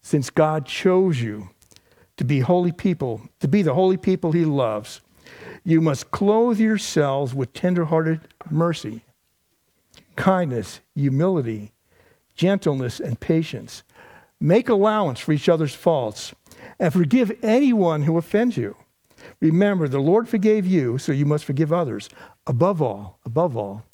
Since 0.00 0.30
God 0.30 0.64
chose 0.64 1.20
you 1.20 1.50
to 2.16 2.24
be 2.24 2.40
holy 2.40 2.72
people, 2.72 3.20
to 3.40 3.48
be 3.48 3.60
the 3.60 3.74
holy 3.74 3.98
people 3.98 4.32
he 4.32 4.46
loves, 4.46 5.02
you 5.64 5.80
must 5.80 6.10
clothe 6.10 6.58
yourselves 6.58 7.34
with 7.34 7.52
tenderhearted 7.52 8.20
mercy, 8.50 9.04
kindness, 10.16 10.80
humility, 10.94 11.72
gentleness, 12.34 13.00
and 13.00 13.20
patience. 13.20 13.82
Make 14.40 14.68
allowance 14.68 15.20
for 15.20 15.32
each 15.32 15.48
other's 15.48 15.74
faults 15.74 16.34
and 16.78 16.92
forgive 16.92 17.32
anyone 17.42 18.02
who 18.02 18.18
offends 18.18 18.56
you. 18.56 18.76
Remember, 19.40 19.86
the 19.86 20.00
Lord 20.00 20.28
forgave 20.28 20.66
you, 20.66 20.98
so 20.98 21.12
you 21.12 21.24
must 21.24 21.44
forgive 21.44 21.72
others. 21.72 22.08
Above 22.46 22.82
all, 22.82 23.20
above 23.24 23.56
all, 23.56 23.84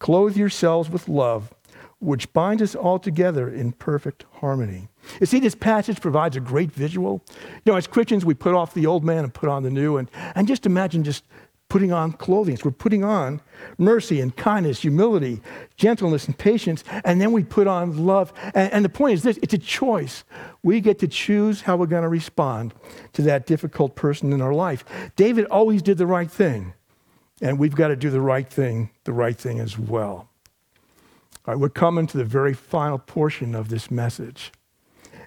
clothe 0.00 0.36
yourselves 0.36 0.90
with 0.90 1.08
love, 1.08 1.54
which 1.98 2.32
binds 2.32 2.62
us 2.62 2.74
all 2.74 2.98
together 2.98 3.48
in 3.48 3.72
perfect 3.72 4.26
harmony. 4.40 4.88
You 5.20 5.26
see, 5.26 5.40
this 5.40 5.54
passage 5.54 6.00
provides 6.00 6.36
a 6.36 6.40
great 6.40 6.70
visual. 6.70 7.24
You 7.64 7.72
know, 7.72 7.76
as 7.76 7.86
Christians, 7.86 8.24
we 8.24 8.34
put 8.34 8.54
off 8.54 8.74
the 8.74 8.86
old 8.86 9.04
man 9.04 9.24
and 9.24 9.32
put 9.32 9.48
on 9.48 9.62
the 9.62 9.70
new. 9.70 9.96
And, 9.96 10.10
and 10.34 10.46
just 10.46 10.66
imagine 10.66 11.04
just 11.04 11.24
putting 11.68 11.92
on 11.92 12.12
clothing. 12.12 12.58
We're 12.62 12.70
putting 12.70 13.02
on 13.02 13.40
mercy 13.78 14.20
and 14.20 14.36
kindness, 14.36 14.80
humility, 14.80 15.40
gentleness, 15.76 16.26
and 16.26 16.36
patience. 16.36 16.84
And 17.04 17.20
then 17.20 17.32
we 17.32 17.44
put 17.44 17.66
on 17.66 18.06
love. 18.06 18.32
And, 18.54 18.72
and 18.72 18.84
the 18.84 18.88
point 18.88 19.14
is 19.14 19.22
this 19.22 19.38
it's 19.42 19.54
a 19.54 19.58
choice. 19.58 20.24
We 20.62 20.80
get 20.80 20.98
to 21.00 21.08
choose 21.08 21.62
how 21.62 21.76
we're 21.76 21.86
going 21.86 22.02
to 22.02 22.08
respond 22.08 22.74
to 23.14 23.22
that 23.22 23.46
difficult 23.46 23.96
person 23.96 24.32
in 24.32 24.40
our 24.40 24.52
life. 24.54 24.84
David 25.16 25.46
always 25.46 25.82
did 25.82 25.98
the 25.98 26.06
right 26.06 26.30
thing. 26.30 26.74
And 27.42 27.58
we've 27.58 27.74
got 27.74 27.88
to 27.88 27.96
do 27.96 28.08
the 28.10 28.20
right 28.20 28.48
thing, 28.48 28.90
the 29.04 29.12
right 29.12 29.36
thing 29.36 29.60
as 29.60 29.78
well. 29.78 30.30
All 31.46 31.54
right, 31.54 31.60
we're 31.60 31.68
coming 31.68 32.08
to 32.08 32.16
the 32.18 32.24
very 32.24 32.54
final 32.54 32.98
portion 32.98 33.54
of 33.54 33.68
this 33.68 33.88
message. 33.88 34.50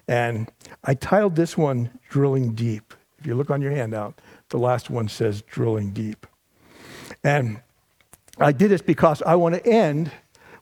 And 0.06 0.50
I 0.84 0.92
titled 0.92 1.34
this 1.34 1.56
one 1.56 1.98
Drilling 2.10 2.52
Deep. 2.52 2.92
If 3.18 3.26
you 3.26 3.34
look 3.34 3.48
on 3.48 3.62
your 3.62 3.70
handout, 3.70 4.20
the 4.50 4.58
last 4.58 4.90
one 4.90 5.08
says 5.08 5.40
Drilling 5.40 5.92
Deep. 5.92 6.26
And 7.24 7.62
I 8.36 8.52
did 8.52 8.70
this 8.70 8.82
because 8.82 9.22
I 9.22 9.34
want 9.36 9.54
to 9.54 9.66
end 9.66 10.10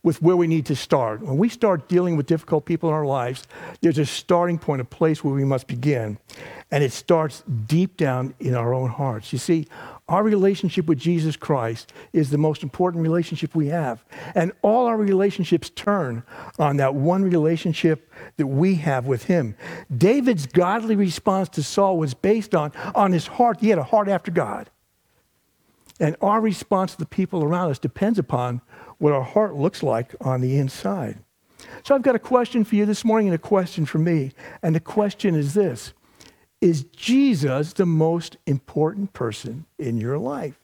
with 0.04 0.22
where 0.22 0.36
we 0.36 0.46
need 0.46 0.64
to 0.66 0.76
start. 0.76 1.22
When 1.22 1.38
we 1.38 1.48
start 1.48 1.88
dealing 1.88 2.16
with 2.16 2.26
difficult 2.26 2.64
people 2.64 2.90
in 2.90 2.94
our 2.94 3.06
lives, 3.06 3.44
there's 3.80 3.98
a 3.98 4.06
starting 4.06 4.58
point, 4.58 4.80
a 4.80 4.84
place 4.84 5.24
where 5.24 5.34
we 5.34 5.44
must 5.44 5.66
begin. 5.66 6.18
And 6.70 6.84
it 6.84 6.92
starts 6.92 7.42
deep 7.66 7.96
down 7.96 8.32
in 8.38 8.54
our 8.54 8.72
own 8.72 8.90
hearts. 8.90 9.32
You 9.32 9.40
see, 9.40 9.66
our 10.08 10.22
relationship 10.22 10.86
with 10.86 10.98
Jesus 10.98 11.36
Christ 11.36 11.92
is 12.12 12.30
the 12.30 12.38
most 12.38 12.62
important 12.62 13.02
relationship 13.02 13.54
we 13.54 13.68
have. 13.68 14.04
And 14.34 14.52
all 14.62 14.86
our 14.86 14.96
relationships 14.96 15.70
turn 15.70 16.22
on 16.58 16.78
that 16.78 16.94
one 16.94 17.22
relationship 17.22 18.10
that 18.38 18.46
we 18.46 18.76
have 18.76 19.06
with 19.06 19.24
Him. 19.24 19.54
David's 19.94 20.46
godly 20.46 20.96
response 20.96 21.50
to 21.50 21.62
Saul 21.62 21.98
was 21.98 22.14
based 22.14 22.54
on, 22.54 22.72
on 22.94 23.12
his 23.12 23.26
heart. 23.26 23.60
He 23.60 23.68
had 23.68 23.78
a 23.78 23.84
heart 23.84 24.08
after 24.08 24.30
God. 24.30 24.70
And 26.00 26.16
our 26.20 26.40
response 26.40 26.92
to 26.92 26.98
the 26.98 27.06
people 27.06 27.44
around 27.44 27.70
us 27.70 27.78
depends 27.78 28.18
upon 28.18 28.62
what 28.98 29.12
our 29.12 29.24
heart 29.24 29.56
looks 29.56 29.82
like 29.82 30.14
on 30.20 30.40
the 30.40 30.56
inside. 30.56 31.18
So 31.82 31.94
I've 31.94 32.02
got 32.02 32.14
a 32.14 32.20
question 32.20 32.64
for 32.64 32.76
you 32.76 32.86
this 32.86 33.04
morning 33.04 33.28
and 33.28 33.34
a 33.34 33.38
question 33.38 33.84
for 33.84 33.98
me. 33.98 34.32
And 34.62 34.74
the 34.74 34.80
question 34.80 35.34
is 35.34 35.54
this 35.54 35.92
Is 36.60 36.84
Jesus 36.84 37.72
the 37.72 37.86
most 37.86 38.36
important 38.46 39.12
person 39.12 39.66
in 39.78 39.98
your 39.98 40.18
life? 40.18 40.58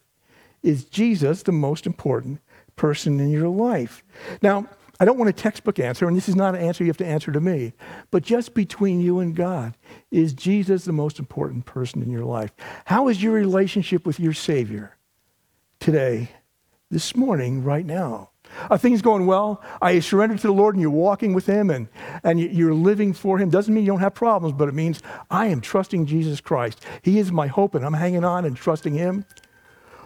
Is 0.63 0.85
Jesus 0.85 1.43
the 1.43 1.53
most 1.53 1.87
important 1.87 2.41
person 2.77 3.21
in 3.21 3.31
your 3.31 3.49
life? 3.49 4.03
Now, 4.43 4.67
I 4.99 5.05
don't 5.05 5.19
want 5.19 5.29
a 5.29 5.33
textbook 5.33 5.79
answer, 5.79 6.07
and 6.07 6.17
this 6.17 6.29
is 6.29 6.37
not 6.37 6.55
an 6.55 6.61
answer 6.61 6.85
you 6.85 6.89
have 6.89 6.97
to 6.99 7.07
answer 7.07 7.33
to 7.33 7.41
me, 7.41 7.73
but 8.11 8.23
just 8.23 8.55
between 8.55 9.01
you 9.01 9.19
and 9.19 9.35
God, 9.35 9.75
is 10.11 10.33
Jesus 10.33 10.85
the 10.85 10.93
most 10.93 11.19
important 11.19 11.67
person 11.67 12.03
in 12.03 12.11
your 12.11 12.25
life? 12.25 12.53
How 12.87 13.09
is 13.09 13.23
your 13.23 13.33
relationship 13.33 14.07
with 14.07 14.21
your 14.21 14.33
Savior 14.33 14.97
today? 15.81 16.31
this 16.95 17.17
morning, 17.17 17.65
right 17.65 17.85
now. 17.85 18.31
Are 18.71 18.79
things 18.79 19.03
going 19.03 19.27
well? 19.27 19.63
Are 19.83 19.93
you 19.93 20.01
surrendered 20.01 20.39
to 20.41 20.47
the 20.47 20.53
Lord 20.53 20.75
and 20.75 20.83
you're 20.83 20.91
walking 20.91 21.35
with 21.35 21.47
Him 21.47 21.71
and, 21.71 21.89
and 22.23 22.41
you're 22.41 22.75
living 22.75 23.13
for 23.13 23.39
Him? 23.39 23.51
Doesn't 23.51 23.73
mean 23.73 23.85
you 23.85 23.93
don't 23.93 24.01
have 24.01 24.15
problems, 24.15 24.55
but 24.57 24.69
it 24.69 24.75
means 24.75 25.01
I 25.31 25.47
am 25.47 25.61
trusting 25.61 26.07
Jesus 26.07 26.41
Christ. 26.41 26.85
He 27.03 27.19
is 27.19 27.33
my 27.33 27.47
hope 27.47 27.75
and 27.75 27.85
I'm 27.85 27.95
hanging 27.95 28.25
on 28.25 28.45
and 28.45 28.57
trusting 28.57 28.95
Him. 28.95 29.25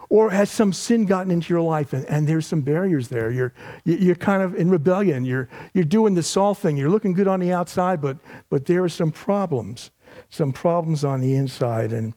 Or 0.09 0.31
has 0.31 0.49
some 0.49 0.73
sin 0.73 1.05
gotten 1.05 1.31
into 1.31 1.53
your 1.53 1.61
life 1.61 1.93
and, 1.93 2.03
and 2.05 2.27
there's 2.27 2.47
some 2.47 2.61
barriers 2.61 3.09
there? 3.09 3.29
You're, 3.29 3.53
you're 3.85 4.15
kind 4.15 4.41
of 4.41 4.55
in 4.55 4.69
rebellion. 4.69 5.23
You're, 5.23 5.47
you're 5.73 5.83
doing 5.83 6.15
the 6.15 6.23
Saul 6.23 6.55
thing. 6.55 6.77
You're 6.77 6.89
looking 6.89 7.13
good 7.13 7.27
on 7.27 7.39
the 7.39 7.53
outside, 7.53 8.01
but, 8.01 8.17
but 8.49 8.65
there 8.65 8.83
are 8.83 8.89
some 8.89 9.11
problems, 9.11 9.91
some 10.29 10.51
problems 10.51 11.03
on 11.03 11.21
the 11.21 11.35
inside. 11.35 11.93
And, 11.93 12.15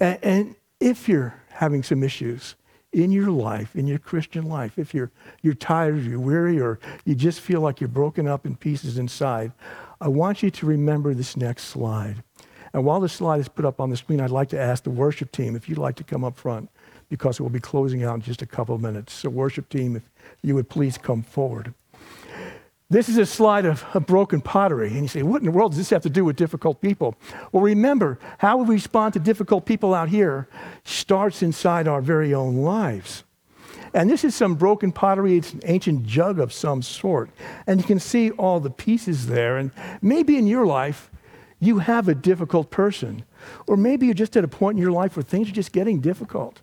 and, 0.00 0.18
and 0.22 0.56
if 0.80 1.08
you're 1.08 1.40
having 1.50 1.84
some 1.84 2.02
issues, 2.02 2.56
in 2.92 3.12
your 3.12 3.30
life, 3.30 3.76
in 3.76 3.86
your 3.86 3.98
Christian 3.98 4.48
life, 4.48 4.78
if 4.78 4.94
you're, 4.94 5.10
you're 5.42 5.54
tired 5.54 5.94
or 5.94 6.00
you're 6.00 6.20
weary 6.20 6.60
or 6.60 6.78
you 7.04 7.14
just 7.14 7.40
feel 7.40 7.60
like 7.60 7.80
you're 7.80 7.88
broken 7.88 8.26
up 8.26 8.46
in 8.46 8.56
pieces 8.56 8.98
inside, 8.98 9.52
I 10.00 10.08
want 10.08 10.42
you 10.42 10.50
to 10.50 10.66
remember 10.66 11.12
this 11.14 11.36
next 11.36 11.64
slide. 11.64 12.22
And 12.72 12.84
while 12.84 13.00
the 13.00 13.08
slide 13.08 13.40
is 13.40 13.48
put 13.48 13.64
up 13.64 13.80
on 13.80 13.90
the 13.90 13.96
screen, 13.96 14.20
I'd 14.20 14.30
like 14.30 14.48
to 14.50 14.60
ask 14.60 14.84
the 14.84 14.90
worship 14.90 15.32
team 15.32 15.56
if 15.56 15.68
you'd 15.68 15.78
like 15.78 15.96
to 15.96 16.04
come 16.04 16.24
up 16.24 16.36
front 16.36 16.70
because 17.08 17.40
we'll 17.40 17.50
be 17.50 17.60
closing 17.60 18.04
out 18.04 18.16
in 18.16 18.20
just 18.20 18.42
a 18.42 18.46
couple 18.46 18.74
of 18.74 18.80
minutes. 18.80 19.12
So, 19.12 19.30
worship 19.30 19.68
team, 19.68 19.96
if 19.96 20.02
you 20.42 20.54
would 20.54 20.68
please 20.68 20.98
come 20.98 21.22
forward. 21.22 21.74
This 22.90 23.10
is 23.10 23.18
a 23.18 23.26
slide 23.26 23.66
of, 23.66 23.84
of, 23.92 24.06
broken 24.06 24.40
pottery. 24.40 24.88
And 24.88 25.02
you 25.02 25.08
say, 25.08 25.22
what 25.22 25.42
in 25.42 25.44
the 25.44 25.50
world 25.50 25.72
does 25.72 25.78
this 25.78 25.90
have 25.90 26.02
to 26.04 26.10
do 26.10 26.24
with 26.24 26.36
difficult 26.36 26.80
people? 26.80 27.14
Well, 27.52 27.62
remember, 27.62 28.18
how 28.38 28.56
we 28.56 28.74
respond 28.74 29.12
to 29.12 29.20
difficult 29.20 29.66
people 29.66 29.92
out 29.92 30.08
here 30.08 30.48
starts 30.84 31.42
inside 31.42 31.86
our 31.86 32.00
very 32.00 32.32
own 32.32 32.56
lives. 32.56 33.24
And 33.92 34.08
this 34.08 34.24
is 34.24 34.34
some 34.34 34.54
broken 34.54 34.90
pottery. 34.90 35.36
It's 35.36 35.52
an 35.52 35.60
ancient 35.64 36.06
jug 36.06 36.38
of 36.38 36.50
some 36.50 36.80
sort. 36.80 37.28
And 37.66 37.78
you 37.78 37.86
can 37.86 38.00
see 38.00 38.30
all 38.32 38.58
the 38.58 38.70
pieces 38.70 39.26
there. 39.26 39.58
And 39.58 39.70
maybe 40.00 40.38
in 40.38 40.46
your 40.46 40.64
life, 40.64 41.10
you 41.60 41.80
have 41.80 42.08
a 42.08 42.14
difficult 42.14 42.70
person. 42.70 43.24
Or 43.66 43.76
maybe 43.76 44.06
you're 44.06 44.14
just 44.14 44.34
at 44.36 44.44
a 44.44 44.48
point 44.48 44.76
in 44.76 44.82
your 44.82 44.92
life 44.92 45.14
where 45.14 45.22
things 45.22 45.50
are 45.50 45.52
just 45.52 45.72
getting 45.72 46.00
difficult. 46.00 46.62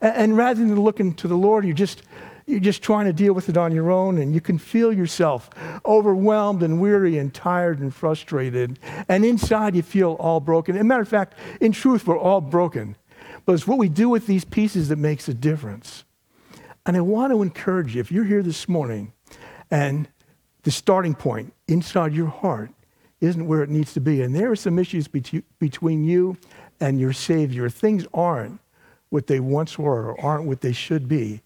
And, 0.00 0.16
and 0.16 0.36
rather 0.36 0.60
than 0.60 0.80
looking 0.80 1.12
to 1.16 1.28
the 1.28 1.36
Lord, 1.36 1.66
you're 1.66 1.74
just, 1.74 2.02
you're 2.48 2.60
just 2.60 2.82
trying 2.82 3.04
to 3.04 3.12
deal 3.12 3.34
with 3.34 3.48
it 3.48 3.56
on 3.56 3.72
your 3.72 3.90
own. 3.90 4.18
And 4.18 4.34
you 4.34 4.40
can 4.40 4.58
feel 4.58 4.92
yourself 4.92 5.50
overwhelmed 5.84 6.62
and 6.62 6.80
weary 6.80 7.18
and 7.18 7.32
tired 7.32 7.78
and 7.78 7.94
frustrated. 7.94 8.78
And 9.08 9.24
inside, 9.24 9.76
you 9.76 9.82
feel 9.82 10.12
all 10.14 10.40
broken. 10.40 10.74
As 10.74 10.80
a 10.80 10.84
matter 10.84 11.02
of 11.02 11.08
fact, 11.08 11.34
in 11.60 11.72
truth, 11.72 12.06
we're 12.06 12.18
all 12.18 12.40
broken. 12.40 12.96
But 13.44 13.52
it's 13.52 13.66
what 13.66 13.78
we 13.78 13.88
do 13.88 14.08
with 14.08 14.26
these 14.26 14.44
pieces 14.44 14.88
that 14.88 14.96
makes 14.96 15.28
a 15.28 15.34
difference. 15.34 16.04
And 16.86 16.96
I 16.96 17.02
want 17.02 17.32
to 17.32 17.42
encourage 17.42 17.94
you 17.94 18.00
if 18.00 18.10
you're 18.10 18.24
here 18.24 18.42
this 18.42 18.68
morning 18.68 19.12
and 19.70 20.08
the 20.62 20.70
starting 20.70 21.14
point 21.14 21.52
inside 21.66 22.14
your 22.14 22.28
heart 22.28 22.70
isn't 23.20 23.46
where 23.46 23.62
it 23.62 23.68
needs 23.68 23.92
to 23.94 24.00
be, 24.00 24.22
and 24.22 24.34
there 24.34 24.50
are 24.50 24.56
some 24.56 24.78
issues 24.78 25.08
between 25.08 26.04
you 26.04 26.36
and 26.80 27.00
your 27.00 27.12
Savior, 27.12 27.68
things 27.68 28.06
aren't 28.14 28.60
what 29.10 29.26
they 29.26 29.40
once 29.40 29.78
were 29.78 30.12
or 30.12 30.20
aren't 30.20 30.44
what 30.44 30.60
they 30.60 30.72
should 30.72 31.08
be, 31.08 31.42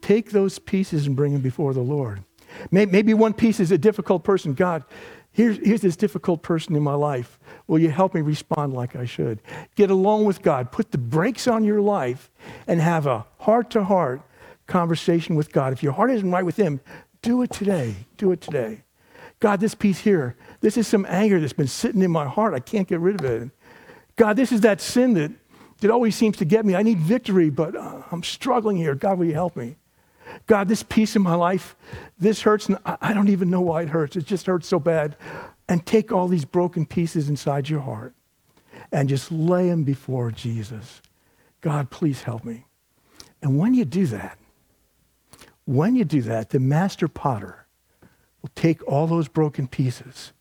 take 0.00 0.30
those 0.30 0.58
pieces 0.58 1.06
and 1.06 1.16
bring 1.16 1.32
them 1.32 1.42
before 1.42 1.74
the 1.74 1.80
Lord. 1.80 2.22
Maybe 2.70 3.14
one 3.14 3.34
piece 3.34 3.60
is 3.60 3.70
a 3.70 3.78
difficult 3.78 4.24
person. 4.24 4.54
God, 4.54 4.84
here's, 5.32 5.58
here's 5.58 5.82
this 5.82 5.96
difficult 5.96 6.42
person 6.42 6.74
in 6.74 6.82
my 6.82 6.94
life. 6.94 7.38
Will 7.66 7.78
you 7.78 7.90
help 7.90 8.14
me 8.14 8.20
respond 8.20 8.72
like 8.72 8.96
I 8.96 9.04
should? 9.04 9.40
Get 9.74 9.90
along 9.90 10.24
with 10.24 10.42
God. 10.42 10.72
Put 10.72 10.92
the 10.92 10.98
brakes 10.98 11.46
on 11.46 11.64
your 11.64 11.80
life 11.80 12.30
and 12.66 12.80
have 12.80 13.06
a 13.06 13.26
heart 13.40 13.70
to 13.70 13.84
heart 13.84 14.22
conversation 14.66 15.36
with 15.36 15.52
God. 15.52 15.72
If 15.72 15.82
your 15.82 15.92
heart 15.92 16.10
isn't 16.10 16.30
right 16.30 16.44
with 16.44 16.56
Him, 16.56 16.80
do 17.22 17.42
it 17.42 17.50
today. 17.50 17.94
Do 18.16 18.32
it 18.32 18.40
today. 18.40 18.82
God, 19.38 19.60
this 19.60 19.74
piece 19.74 20.00
here, 20.00 20.36
this 20.60 20.76
is 20.76 20.86
some 20.86 21.04
anger 21.08 21.38
that's 21.40 21.52
been 21.52 21.66
sitting 21.66 22.02
in 22.02 22.10
my 22.10 22.26
heart. 22.26 22.54
I 22.54 22.60
can't 22.60 22.88
get 22.88 23.00
rid 23.00 23.20
of 23.20 23.24
it. 23.24 23.50
God, 24.16 24.36
this 24.36 24.50
is 24.50 24.62
that 24.62 24.80
sin 24.80 25.12
that, 25.14 25.30
that 25.80 25.90
always 25.90 26.16
seems 26.16 26.38
to 26.38 26.46
get 26.46 26.64
me. 26.64 26.74
I 26.74 26.82
need 26.82 26.98
victory, 26.98 27.50
but 27.50 27.76
uh, 27.76 28.02
I'm 28.10 28.22
struggling 28.22 28.78
here. 28.78 28.94
God, 28.94 29.18
will 29.18 29.26
you 29.26 29.34
help 29.34 29.56
me? 29.56 29.76
God, 30.46 30.68
this 30.68 30.82
piece 30.82 31.16
in 31.16 31.22
my 31.22 31.34
life, 31.34 31.76
this 32.18 32.42
hurts, 32.42 32.68
and 32.68 32.78
I 32.84 33.12
don't 33.14 33.28
even 33.28 33.50
know 33.50 33.60
why 33.60 33.82
it 33.82 33.88
hurts. 33.88 34.16
It 34.16 34.26
just 34.26 34.46
hurts 34.46 34.68
so 34.68 34.78
bad. 34.78 35.16
And 35.68 35.84
take 35.84 36.12
all 36.12 36.28
these 36.28 36.44
broken 36.44 36.86
pieces 36.86 37.28
inside 37.28 37.68
your 37.68 37.80
heart 37.80 38.14
and 38.92 39.08
just 39.08 39.32
lay 39.32 39.68
them 39.68 39.82
before 39.82 40.30
Jesus. 40.30 41.02
God, 41.60 41.90
please 41.90 42.22
help 42.22 42.44
me. 42.44 42.66
And 43.42 43.58
when 43.58 43.74
you 43.74 43.84
do 43.84 44.06
that, 44.06 44.38
when 45.64 45.96
you 45.96 46.04
do 46.04 46.22
that, 46.22 46.50
the 46.50 46.60
master 46.60 47.08
potter 47.08 47.66
will 48.40 48.50
take 48.54 48.86
all 48.86 49.08
those 49.08 49.26
broken 49.26 49.66
pieces 49.66 50.32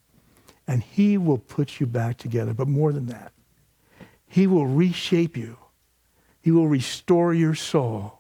and 0.67 0.83
he 0.83 1.17
will 1.17 1.39
put 1.39 1.79
you 1.79 1.87
back 1.87 2.17
together. 2.17 2.53
But 2.53 2.67
more 2.67 2.93
than 2.93 3.07
that, 3.07 3.31
he 4.27 4.47
will 4.47 4.67
reshape 4.67 5.35
you. 5.35 5.57
He 6.41 6.51
will 6.51 6.67
restore 6.67 7.33
your 7.33 7.55
soul. 7.55 8.19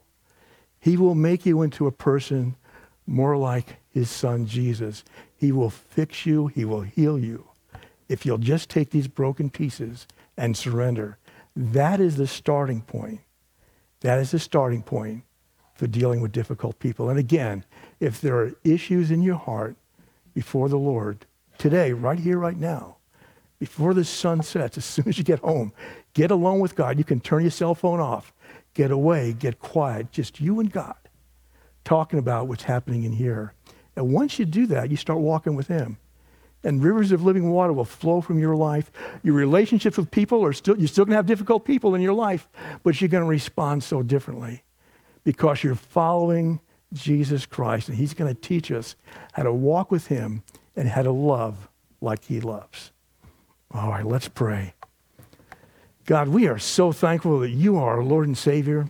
He 0.85 0.97
will 0.97 1.15
make 1.15 1.47
you 1.47 1.63
into 1.63 1.87
a 1.87 1.91
person 1.91 2.55
more 3.07 3.35
like 3.37 3.77
his 3.89 4.07
son 4.07 4.45
Jesus. 4.45 5.03
He 5.35 5.51
will 5.51 5.71
fix 5.71 6.27
you. 6.27 6.45
He 6.45 6.63
will 6.63 6.81
heal 6.81 7.17
you. 7.17 7.47
If 8.07 8.23
you'll 8.23 8.37
just 8.37 8.69
take 8.69 8.91
these 8.91 9.07
broken 9.07 9.49
pieces 9.49 10.05
and 10.37 10.55
surrender, 10.55 11.17
that 11.55 11.99
is 11.99 12.17
the 12.17 12.27
starting 12.27 12.81
point. 12.81 13.21
That 14.01 14.19
is 14.19 14.29
the 14.29 14.37
starting 14.37 14.83
point 14.83 15.23
for 15.73 15.87
dealing 15.87 16.21
with 16.21 16.31
difficult 16.31 16.77
people. 16.77 17.09
And 17.09 17.17
again, 17.17 17.65
if 17.99 18.21
there 18.21 18.37
are 18.37 18.53
issues 18.63 19.09
in 19.09 19.23
your 19.23 19.37
heart 19.37 19.77
before 20.35 20.69
the 20.69 20.77
Lord, 20.77 21.25
today, 21.57 21.93
right 21.93 22.19
here, 22.19 22.37
right 22.37 22.59
now, 22.59 22.97
before 23.57 23.95
the 23.95 24.05
sun 24.05 24.43
sets, 24.43 24.77
as 24.77 24.85
soon 24.85 25.07
as 25.07 25.17
you 25.17 25.23
get 25.23 25.39
home, 25.39 25.73
get 26.13 26.29
alone 26.29 26.59
with 26.59 26.75
God. 26.75 26.99
You 26.99 27.03
can 27.03 27.19
turn 27.19 27.41
your 27.41 27.49
cell 27.49 27.73
phone 27.73 27.99
off, 27.99 28.33
get 28.75 28.91
away, 28.91 29.33
get 29.33 29.59
quiet, 29.59 30.11
just 30.11 30.39
you 30.39 30.59
and 30.59 30.71
God, 30.71 30.95
talking 31.83 32.19
about 32.19 32.47
what's 32.47 32.63
happening 32.63 33.03
in 33.03 33.13
here. 33.13 33.53
And 33.95 34.13
once 34.13 34.37
you 34.37 34.45
do 34.45 34.67
that, 34.67 34.91
you 34.91 34.97
start 34.97 35.19
walking 35.19 35.55
with 35.55 35.67
Him. 35.67 35.97
And 36.63 36.83
rivers 36.83 37.11
of 37.11 37.23
living 37.23 37.51
water 37.51 37.73
will 37.73 37.85
flow 37.85 38.21
from 38.21 38.39
your 38.39 38.55
life. 38.55 38.91
Your 39.23 39.35
relationships 39.35 39.97
with 39.97 40.11
people 40.11 40.43
are 40.43 40.53
still, 40.53 40.77
you're 40.77 40.87
still 40.87 41.05
to 41.13 41.15
have 41.15 41.25
difficult 41.25 41.63
people 41.63 41.95
in 41.95 42.01
your 42.01 42.13
life, 42.13 42.47
but 42.83 42.99
you're 42.99 43.07
to 43.23 43.29
respond 43.29 43.83
so 43.83 44.03
differently 44.03 44.63
because 45.23 45.63
you're 45.63 45.75
following 45.75 46.59
Jesus 46.93 47.45
Christ, 47.45 47.89
and 47.89 47.97
He's 47.97 48.13
to 48.33 48.39
teach 48.39 48.71
us 48.71 48.95
how 49.33 49.43
to 49.43 49.53
walk 49.53 49.91
with 49.91 50.07
Him 50.07 50.43
and 50.75 50.89
how 50.89 51.03
to 51.03 51.11
love 51.11 51.67
like 52.01 52.25
He 52.25 52.39
loves. 52.39 52.91
All 53.71 53.89
right, 53.89 54.05
let's 54.05 54.27
pray. 54.27 54.73
God, 56.05 56.27
we 56.27 56.47
are 56.47 56.59
so 56.59 56.91
thankful 56.91 57.39
that 57.39 57.49
you 57.49 57.77
are 57.77 57.97
our 57.97 58.03
Lord 58.03 58.27
and 58.27 58.37
Savior. 58.37 58.89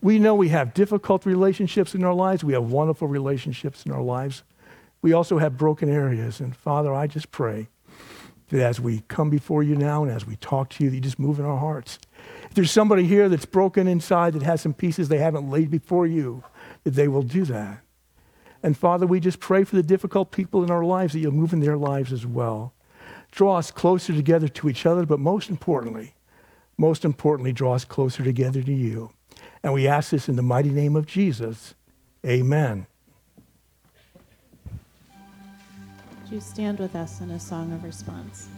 We 0.00 0.18
know 0.18 0.34
we 0.34 0.48
have 0.48 0.72
difficult 0.72 1.26
relationships 1.26 1.94
in 1.94 2.02
our 2.02 2.14
lives. 2.14 2.42
We 2.42 2.54
have 2.54 2.64
wonderful 2.64 3.08
relationships 3.08 3.84
in 3.84 3.92
our 3.92 4.00
lives. 4.00 4.42
We 5.02 5.12
also 5.12 5.36
have 5.36 5.58
broken 5.58 5.90
areas. 5.90 6.40
And 6.40 6.56
Father, 6.56 6.94
I 6.94 7.08
just 7.08 7.30
pray 7.30 7.68
that 8.48 8.62
as 8.62 8.80
we 8.80 9.02
come 9.08 9.28
before 9.28 9.62
you 9.62 9.76
now 9.76 10.02
and 10.02 10.10
as 10.10 10.26
we 10.26 10.36
talk 10.36 10.70
to 10.70 10.84
you, 10.84 10.88
that 10.88 10.96
you 10.96 11.02
just 11.02 11.18
move 11.18 11.38
in 11.38 11.44
our 11.44 11.58
hearts 11.58 11.98
If 12.44 12.54
there's 12.54 12.70
somebody 12.70 13.04
here 13.04 13.28
that's 13.28 13.44
broken 13.44 13.86
inside 13.86 14.32
that 14.32 14.42
has 14.42 14.62
some 14.62 14.74
pieces 14.74 15.08
they 15.08 15.18
haven't 15.18 15.50
laid 15.50 15.70
before 15.70 16.06
you, 16.06 16.42
that 16.84 16.92
they 16.92 17.08
will 17.08 17.22
do 17.22 17.44
that. 17.44 17.80
And 18.62 18.76
Father, 18.76 19.06
we 19.06 19.20
just 19.20 19.40
pray 19.40 19.64
for 19.64 19.76
the 19.76 19.82
difficult 19.82 20.30
people 20.30 20.64
in 20.64 20.70
our 20.70 20.84
lives 20.84 21.12
that 21.12 21.20
you'll 21.20 21.32
move 21.32 21.52
in 21.52 21.60
their 21.60 21.76
lives 21.76 22.12
as 22.12 22.24
well. 22.24 22.72
Draw 23.30 23.58
us 23.58 23.70
closer 23.70 24.14
together 24.14 24.48
to 24.48 24.68
each 24.70 24.86
other, 24.86 25.04
but 25.04 25.20
most 25.20 25.50
importantly, 25.50 26.14
most 26.78 27.04
importantly, 27.04 27.52
draw 27.52 27.74
us 27.74 27.84
closer 27.84 28.22
together 28.22 28.62
to 28.62 28.72
you. 28.72 29.10
And 29.62 29.72
we 29.72 29.88
ask 29.88 30.10
this 30.10 30.28
in 30.28 30.36
the 30.36 30.42
mighty 30.42 30.70
name 30.70 30.96
of 30.96 31.06
Jesus. 31.06 31.74
Amen. 32.24 32.86
Would 36.22 36.32
you 36.32 36.40
stand 36.40 36.78
with 36.78 36.96
us 36.96 37.20
in 37.20 37.30
a 37.30 37.40
song 37.40 37.72
of 37.72 37.84
response? 37.84 38.48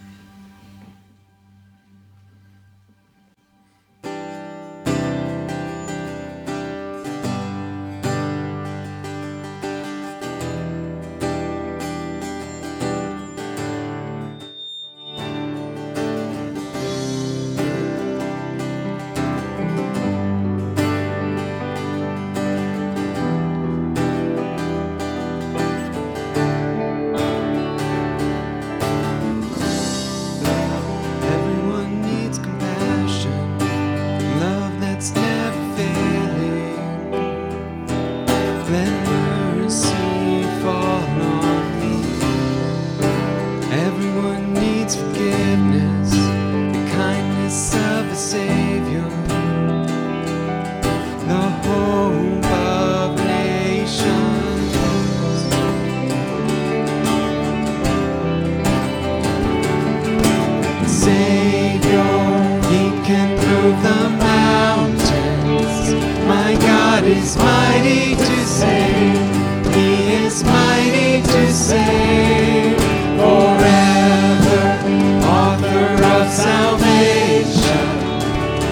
of 76.19 76.33
salvation. 76.33 77.89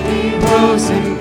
He 0.08 0.34
rose 0.34 0.90
and 0.90 1.15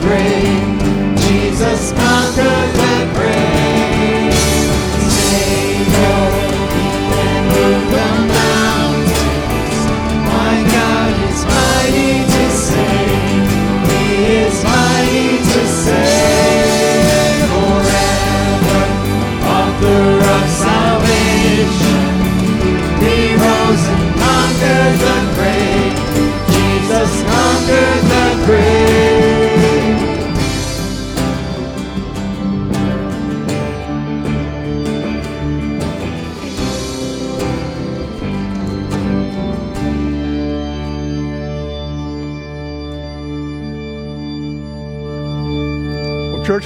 great. 0.00 1.16
Jesus 1.16 1.92
conquered. 1.92 2.67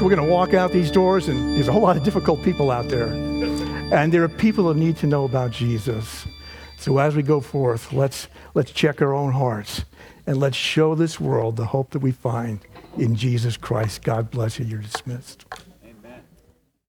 we're 0.02 0.14
going 0.14 0.28
to 0.28 0.34
walk 0.34 0.52
out 0.52 0.72
these 0.72 0.90
doors, 0.90 1.28
and 1.28 1.54
there's 1.54 1.68
a 1.68 1.72
whole 1.72 1.82
lot 1.82 1.96
of 1.96 2.02
difficult 2.02 2.42
people 2.42 2.70
out 2.70 2.88
there. 2.88 3.06
And 3.92 4.12
there 4.12 4.24
are 4.24 4.28
people 4.28 4.64
who 4.64 4.74
need 4.74 4.96
to 4.96 5.06
know 5.06 5.24
about 5.24 5.52
Jesus. 5.52 6.26
So 6.76 6.98
as 6.98 7.14
we 7.14 7.22
go 7.22 7.40
forth, 7.40 7.92
let's, 7.92 8.26
let's 8.54 8.72
check 8.72 9.00
our 9.00 9.14
own 9.14 9.32
hearts 9.32 9.84
and 10.26 10.38
let's 10.38 10.56
show 10.56 10.94
this 10.94 11.20
world 11.20 11.56
the 11.56 11.66
hope 11.66 11.90
that 11.90 12.00
we 12.00 12.10
find 12.10 12.60
in 12.98 13.14
Jesus 13.14 13.56
Christ. 13.56 14.02
God 14.02 14.30
bless 14.30 14.58
you. 14.58 14.64
You're 14.64 14.80
dismissed. 14.80 15.44